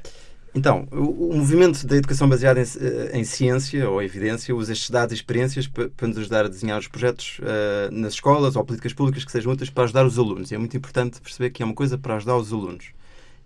Então, 0.55 0.87
o, 0.92 1.35
movimento 1.35 1.87
da 1.87 1.96
educação 1.96 2.29
baseada 2.29 2.61
em, 2.61 2.64
eh, 2.64 3.11
em, 3.14 3.25
ciência 3.25 3.88
ou 3.88 4.03
evidência 4.03 4.55
usa 4.55 4.72
estes 4.72 4.90
dados 4.90 5.12
e 5.12 5.14
experiências 5.14 5.66
para, 5.66 5.88
para 5.88 6.09
nos 6.09 6.18
ajudar 6.18 6.44
a 6.44 6.48
desenhar 6.48 6.79
os 6.79 6.87
projetos 6.87 7.38
uh, 7.38 7.90
nas 7.90 8.12
escolas 8.12 8.55
ou 8.55 8.62
políticas 8.62 8.92
públicas 8.92 9.25
que 9.25 9.33
sejam 9.33 9.53
úteis 9.53 9.70
para 9.70 9.85
ajudar 9.85 10.05
os 10.05 10.18
alunos. 10.18 10.51
E 10.51 10.55
é 10.55 10.59
muito 10.59 10.77
importante 10.77 11.18
perceber 11.22 11.48
que 11.48 11.62
é 11.62 11.64
uma 11.64 11.75
coisa 11.75 11.96
para 11.96 12.16
ajudar 12.16 12.37
os 12.37 12.53
alunos. 12.53 12.88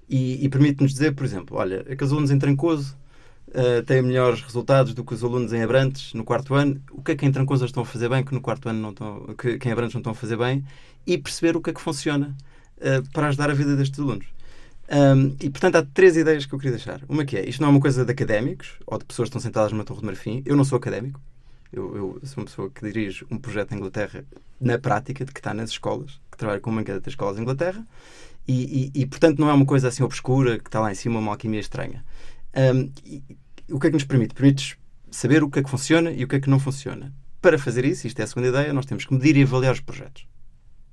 E, 0.09 0.45
e 0.45 0.49
permite-nos 0.49 0.93
dizer, 0.93 1.15
por 1.15 1.25
exemplo, 1.25 1.57
olha, 1.57 1.83
aqueles 1.83 2.11
alunos 2.11 2.33
em 2.33 2.39
Trancoso 2.41 2.97
uh, 3.49 3.83
têm 3.85 4.03
melhores 4.03 4.41
resultados 4.41 4.95
do 4.95 5.05
que 5.05 5.15
os 5.15 5.23
alunos 5.23 5.53
em 5.53 5.63
Abrantes 5.63 6.15
no 6.15 6.25
quarto 6.25 6.55
ano. 6.55 6.81
O 6.91 7.03
que 7.03 7.13
é 7.13 7.17
que 7.17 7.27
em 7.27 7.33
Trancoso 7.33 7.65
estão 7.65 7.83
a 7.83 7.87
fazer 7.87 8.09
bem 8.09 8.25
que 8.25 8.35
no 8.35 8.41
quarto 8.41 8.69
ano 8.69 8.81
não 8.81 8.91
estão, 8.91 9.35
que, 9.39 9.59
que 9.59 9.69
em 9.69 9.73
Abrantes 9.73 9.95
não 9.95 10.01
estão 10.01 10.13
a 10.13 10.15
fazer 10.17 10.37
bem? 10.37 10.65
E 11.07 11.19
perceber 11.19 11.57
o 11.57 11.61
que 11.61 11.71
é 11.71 11.73
que 11.73 11.81
funciona 11.81 12.37
uh, 12.79 13.11
para 13.13 13.29
ajudar 13.29 13.51
a 13.51 13.55
vida 13.55 13.77
destes 13.77 13.99
alunos. 13.99 14.27
Um, 14.89 15.35
e, 15.41 15.51
portanto, 15.51 15.77
há 15.77 15.83
três 15.83 16.17
ideias 16.17 16.47
que 16.47 16.55
eu 16.55 16.59
queria 16.59 16.77
deixar. 16.77 17.01
Uma 17.09 17.25
que 17.25 17.37
é, 17.37 17.49
isto 17.49 17.61
não 17.61 17.69
é 17.69 17.71
uma 17.73 17.81
coisa 17.81 18.05
de 18.05 18.13
académicos 18.13 18.75
ou 18.87 18.99
de 18.99 19.05
pessoas 19.05 19.29
que 19.29 19.31
estão 19.31 19.41
sentadas 19.41 19.73
numa 19.73 19.85
torre 19.85 20.01
de 20.01 20.07
marfim. 20.07 20.43
Eu 20.47 20.57
não 20.57 20.65
sou 20.65 20.77
académico. 20.77 21.21
Eu, 21.73 21.97
eu 21.97 22.21
sou 22.25 22.43
uma 22.43 22.47
pessoa 22.47 22.71
que 22.71 22.85
dirige 22.85 23.27
um 23.31 23.39
projeto 23.39 23.73
em 23.73 23.77
Inglaterra 23.77 24.25
na 24.61 24.79
prática, 24.79 25.25
de 25.25 25.33
que 25.33 25.41
está 25.41 25.53
nas 25.53 25.71
escolas, 25.71 26.21
que 26.31 26.39
trabalha 26.39 26.61
com 26.61 26.71
uma 26.71 26.83
das 26.83 27.07
escolas 27.07 27.37
em 27.39 27.43
Inglaterra. 27.43 27.85
E, 28.47 28.93
e, 28.95 29.03
e, 29.03 29.07
portanto, 29.07 29.41
não 29.41 29.51
é 29.51 29.53
uma 29.53 29.67
coisa 29.67 29.89
assim 29.89 30.05
obscura, 30.05 30.59
que 30.59 30.69
está 30.69 30.81
lá 30.81 30.93
em 30.93 30.95
cima, 30.95 31.19
uma 31.19 31.33
alquimia 31.33 31.59
estranha. 31.59 32.05
Um, 32.57 32.91
e, 33.05 33.23
o 33.71 33.79
que 33.79 33.89
é 33.89 33.91
que 33.91 33.95
nos 33.97 34.05
permite? 34.05 34.35
Permite 34.35 34.79
saber 35.11 35.43
o 35.43 35.51
que 35.51 35.59
é 35.59 35.63
que 35.63 35.71
funciona 35.71 36.11
e 36.11 36.25
o 36.25 36.29
que 36.29 36.37
é 36.37 36.41
que 36.41 36.51
não 36.51 36.59
funciona. 36.59 37.13
Para 37.41 37.59
fazer 37.59 37.85
isso, 37.85 38.07
isto 38.07 38.19
é 38.21 38.25
a 38.25 38.27
segunda 38.27 38.49
ideia, 38.49 38.73
nós 38.73 38.87
temos 38.87 39.05
que 39.05 39.13
medir 39.13 39.37
e 39.37 39.43
avaliar 39.43 39.73
os 39.73 39.81
projetos. 39.81 40.27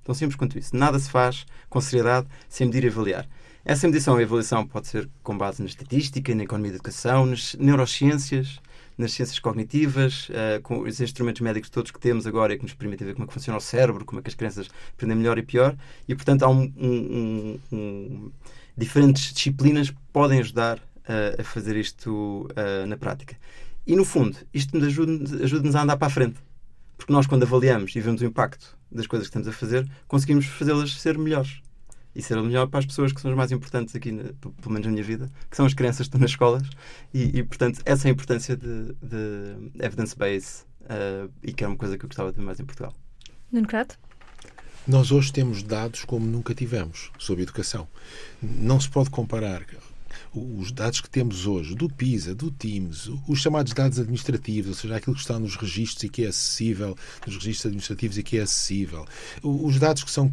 Tão 0.04 0.13
simples 0.13 0.36
quanto 0.36 0.60
isso. 0.60 0.76
Nada 0.76 0.99
se 0.99 1.10
faz 1.10 1.45
com 1.69 1.80
seriedade 1.80 2.28
sem 2.49 2.67
medir 2.67 2.84
e 2.84 2.88
avaliar. 2.88 3.28
Essa 3.63 3.88
medição 3.88 4.19
e 4.19 4.23
avaliação 4.23 4.67
pode 4.67 4.88
ser 4.88 5.10
com 5.23 5.38
base 5.38 5.62
na 5.62 5.67
estatística, 5.67 6.36
na 6.36 6.43
economia 6.43 6.71
da 6.71 6.76
educação, 6.76 7.26
nas 7.26 7.56
neurociências, 7.56 8.60
nas 8.97 9.13
ciências 9.13 9.39
cognitivas, 9.39 10.28
uh, 10.30 10.62
com 10.62 10.82
os 10.82 10.99
instrumentos 10.99 11.41
médicos 11.41 11.69
todos 11.69 11.89
que 11.89 11.99
temos 11.99 12.28
agora 12.28 12.54
e 12.54 12.58
que 12.58 12.63
nos 12.63 12.73
permitem 12.73 13.08
ver 13.08 13.13
como 13.13 13.23
é 13.23 13.28
que 13.28 13.34
funciona 13.34 13.58
o 13.58 13.62
cérebro, 13.62 14.04
como 14.04 14.19
é 14.19 14.21
que 14.21 14.30
as 14.30 14.36
crianças 14.36 14.69
aprendem 14.93 15.15
melhor 15.15 15.38
e 15.38 15.43
pior. 15.43 15.76
E, 16.08 16.13
portanto, 16.13 16.43
há 16.43 16.49
um, 16.49 16.73
um, 16.78 17.60
um, 17.71 18.32
diferentes 18.76 19.34
disciplinas 19.34 19.93
podem 20.12 20.39
ajudar 20.39 20.80
uh, 21.07 21.41
a 21.41 21.43
fazer 21.43 21.75
isto 21.75 22.47
uh, 22.51 22.85
na 22.87 22.97
prática. 22.97 23.35
E, 23.85 23.95
no 23.95 24.05
fundo, 24.05 24.37
isto 24.53 24.77
nos 24.77 24.87
ajuda-nos 24.87 25.33
ajuda 25.41 25.77
a 25.77 25.83
andar 25.83 25.97
para 25.97 26.07
a 26.07 26.11
frente. 26.11 26.39
Porque 26.97 27.11
nós, 27.11 27.27
quando 27.27 27.43
avaliamos 27.43 27.95
e 27.95 27.99
vemos 27.99 28.21
o 28.21 28.25
impacto 28.25 28.77
das 28.91 29.07
coisas 29.07 29.27
que 29.27 29.31
estamos 29.31 29.47
a 29.47 29.51
fazer, 29.51 29.89
conseguimos 30.07 30.45
fazê-las 30.45 30.93
ser 30.93 31.17
melhores 31.17 31.61
e 32.15 32.21
ser 32.21 32.41
melhor 32.41 32.67
para 32.67 32.79
as 32.79 32.85
pessoas 32.85 33.11
que 33.11 33.19
são 33.19 33.31
as 33.31 33.37
mais 33.37 33.51
importantes 33.51 33.95
aqui, 33.95 34.11
pelo 34.11 34.71
menos 34.71 34.85
na 34.85 34.91
minha 34.91 35.03
vida, 35.03 35.31
que 35.49 35.57
são 35.57 35.65
as 35.65 35.73
crianças 35.73 35.99
que 35.99 36.09
estão 36.09 36.21
nas 36.21 36.29
escolas. 36.29 36.63
E, 37.13 37.39
e 37.39 37.43
portanto, 37.43 37.81
essa 37.85 38.07
é 38.07 38.09
a 38.09 38.11
importância 38.11 38.55
de, 38.55 38.93
de 39.01 39.83
evidence-based 39.83 40.65
uh, 40.81 41.31
e 41.41 41.51
que 41.51 41.63
é 41.63 41.67
uma 41.67 41.75
coisa 41.75 41.97
que 41.97 42.05
eu 42.05 42.07
gostava 42.07 42.31
de 42.31 42.37
ver 42.37 42.45
mais 42.45 42.59
em 42.59 42.65
Portugal. 42.65 42.93
Nuno 43.51 43.67
Crato? 43.67 43.97
Nós 44.87 45.11
hoje 45.11 45.31
temos 45.31 45.63
dados 45.63 46.03
como 46.03 46.25
nunca 46.25 46.53
tivemos 46.53 47.09
sobre 47.17 47.43
educação. 47.43 47.87
Não 48.41 48.79
se 48.79 48.89
pode 48.89 49.09
comparar 49.09 49.65
os 50.33 50.71
dados 50.71 50.99
que 50.99 51.09
temos 51.09 51.45
hoje 51.45 51.75
do 51.75 51.87
PISA, 51.87 52.33
do 52.33 52.49
TIMS, 52.49 53.09
os 53.27 53.39
chamados 53.39 53.73
dados 53.73 53.99
administrativos, 53.99 54.69
ou 54.69 54.75
seja, 54.75 54.95
aquilo 54.95 55.15
que 55.15 55.21
está 55.21 55.37
nos 55.39 55.55
registros 55.55 56.03
e 56.03 56.09
que 56.09 56.25
é 56.25 56.27
acessível, 56.27 56.97
nos 57.25 57.35
registros 57.35 57.67
administrativos 57.67 58.17
e 58.17 58.23
que 58.23 58.37
é 58.37 58.41
acessível, 58.41 59.05
os 59.43 59.79
dados 59.79 60.03
que 60.03 60.11
são 60.11 60.29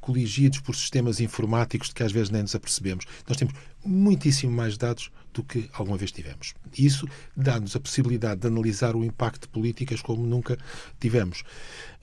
coligidos 0.00 0.60
por 0.60 0.76
sistemas 0.76 1.20
informáticos 1.20 1.88
de 1.88 1.94
que 1.94 2.02
às 2.02 2.12
vezes 2.12 2.30
nem 2.30 2.42
nos 2.42 2.54
apercebemos. 2.54 3.06
Nós 3.26 3.36
temos 3.36 3.54
muitíssimo 3.84 4.52
mais 4.52 4.76
dados 4.76 5.10
do 5.32 5.42
que 5.42 5.68
alguma 5.72 5.96
vez 5.96 6.10
tivemos. 6.10 6.54
Isso 6.76 7.08
dá-nos 7.36 7.76
a 7.76 7.80
possibilidade 7.80 8.40
de 8.40 8.46
analisar 8.46 8.96
o 8.96 9.04
impacto 9.04 9.42
de 9.42 9.48
políticas 9.48 10.02
como 10.02 10.26
nunca 10.26 10.58
tivemos. 10.98 11.42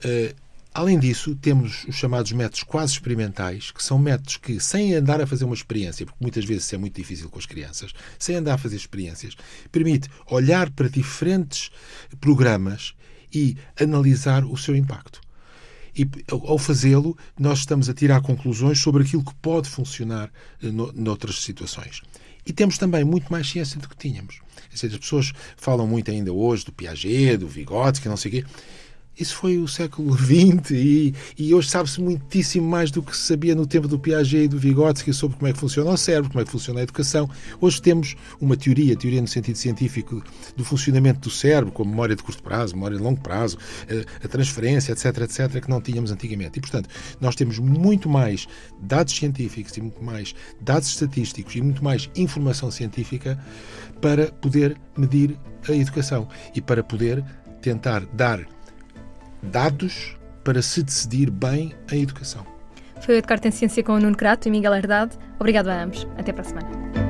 Uh, 0.04 0.45
Além 0.76 0.98
disso, 0.98 1.34
temos 1.34 1.86
os 1.88 1.94
chamados 1.94 2.32
métodos 2.32 2.62
quase 2.62 2.92
experimentais, 2.92 3.70
que 3.70 3.82
são 3.82 3.98
métodos 3.98 4.36
que, 4.36 4.60
sem 4.60 4.94
andar 4.94 5.22
a 5.22 5.26
fazer 5.26 5.46
uma 5.46 5.54
experiência, 5.54 6.04
porque 6.04 6.18
muitas 6.20 6.44
vezes 6.44 6.64
isso 6.64 6.74
é 6.74 6.78
muito 6.78 6.94
difícil 6.94 7.30
com 7.30 7.38
as 7.38 7.46
crianças, 7.46 7.94
sem 8.18 8.36
andar 8.36 8.56
a 8.56 8.58
fazer 8.58 8.76
experiências, 8.76 9.34
permite 9.72 10.10
olhar 10.30 10.70
para 10.70 10.90
diferentes 10.90 11.70
programas 12.20 12.92
e 13.32 13.56
analisar 13.80 14.44
o 14.44 14.54
seu 14.58 14.76
impacto. 14.76 15.18
E 15.96 16.06
ao 16.28 16.58
fazê-lo, 16.58 17.16
nós 17.40 17.60
estamos 17.60 17.88
a 17.88 17.94
tirar 17.94 18.20
conclusões 18.20 18.78
sobre 18.78 19.02
aquilo 19.02 19.24
que 19.24 19.34
pode 19.36 19.70
funcionar 19.70 20.30
eh, 20.62 20.70
noutras 20.70 21.42
situações. 21.42 22.02
E 22.44 22.52
temos 22.52 22.76
também 22.76 23.02
muito 23.02 23.32
mais 23.32 23.48
ciência 23.48 23.80
do 23.80 23.88
que 23.88 23.96
tínhamos. 23.96 24.40
As 24.70 24.82
pessoas 24.98 25.32
falam 25.56 25.86
muito 25.86 26.10
ainda 26.10 26.34
hoje 26.34 26.66
do 26.66 26.72
Piaget, 26.72 27.38
do 27.38 27.48
Vygotsky, 27.48 28.10
não 28.10 28.16
sei 28.18 28.28
o 28.28 28.34
quê. 28.34 28.50
Isso 29.18 29.34
foi 29.34 29.58
o 29.58 29.66
século 29.66 30.12
XX 30.16 30.70
e, 30.72 31.14
e 31.38 31.54
hoje 31.54 31.70
sabe-se 31.70 32.00
muitíssimo 32.00 32.68
mais 32.68 32.90
do 32.90 33.02
que 33.02 33.16
se 33.16 33.22
sabia 33.22 33.54
no 33.54 33.66
tempo 33.66 33.88
do 33.88 33.98
Piaget 33.98 34.44
e 34.44 34.48
do 34.48 34.58
Vygotsky 34.58 35.12
sobre 35.12 35.38
como 35.38 35.48
é 35.48 35.52
que 35.52 35.58
funciona 35.58 35.90
o 35.90 35.96
cérebro, 35.96 36.30
como 36.30 36.42
é 36.42 36.44
que 36.44 36.50
funciona 36.50 36.80
a 36.80 36.82
educação. 36.82 37.28
Hoje 37.60 37.80
temos 37.80 38.14
uma 38.40 38.56
teoria, 38.56 38.94
teoria 38.94 39.22
no 39.22 39.28
sentido 39.28 39.56
científico, 39.56 40.22
do 40.54 40.64
funcionamento 40.64 41.20
do 41.20 41.30
cérebro, 41.30 41.72
com 41.72 41.84
memória 41.84 42.14
de 42.14 42.22
curto 42.22 42.42
prazo, 42.42 42.74
memória 42.74 42.96
de 42.96 43.02
longo 43.02 43.20
prazo, 43.20 43.56
a, 43.88 44.26
a 44.26 44.28
transferência, 44.28 44.92
etc., 44.92 45.22
etc., 45.22 45.62
que 45.62 45.70
não 45.70 45.80
tínhamos 45.80 46.10
antigamente. 46.10 46.58
E, 46.58 46.60
portanto, 46.60 46.88
nós 47.20 47.34
temos 47.34 47.58
muito 47.58 48.08
mais 48.08 48.46
dados 48.82 49.16
científicos 49.16 49.76
e 49.76 49.80
muito 49.80 50.02
mais 50.02 50.34
dados 50.60 50.88
estatísticos 50.88 51.54
e 51.54 51.62
muito 51.62 51.82
mais 51.82 52.10
informação 52.16 52.70
científica 52.70 53.38
para 54.00 54.26
poder 54.26 54.76
medir 54.96 55.38
a 55.68 55.72
educação 55.72 56.28
e 56.54 56.60
para 56.60 56.82
poder 56.84 57.24
tentar 57.62 58.04
dar 58.14 58.55
dados 59.42 60.16
para 60.44 60.62
se 60.62 60.82
decidir 60.82 61.30
bem 61.30 61.74
a 61.90 61.96
educação. 61.96 62.46
Foi 63.00 63.16
o 63.16 63.18
Educar 63.18 63.40
em 63.44 63.50
Ciência 63.50 63.82
com 63.82 63.92
o 63.92 64.00
Nuno 64.00 64.16
Crato 64.16 64.48
e 64.48 64.50
Miguel 64.50 64.74
Herdade. 64.74 65.16
Obrigado 65.38 65.68
a 65.68 65.82
ambos. 65.82 66.06
Até 66.16 66.32
para 66.32 66.42
a 66.42 66.44
semana. 66.44 67.05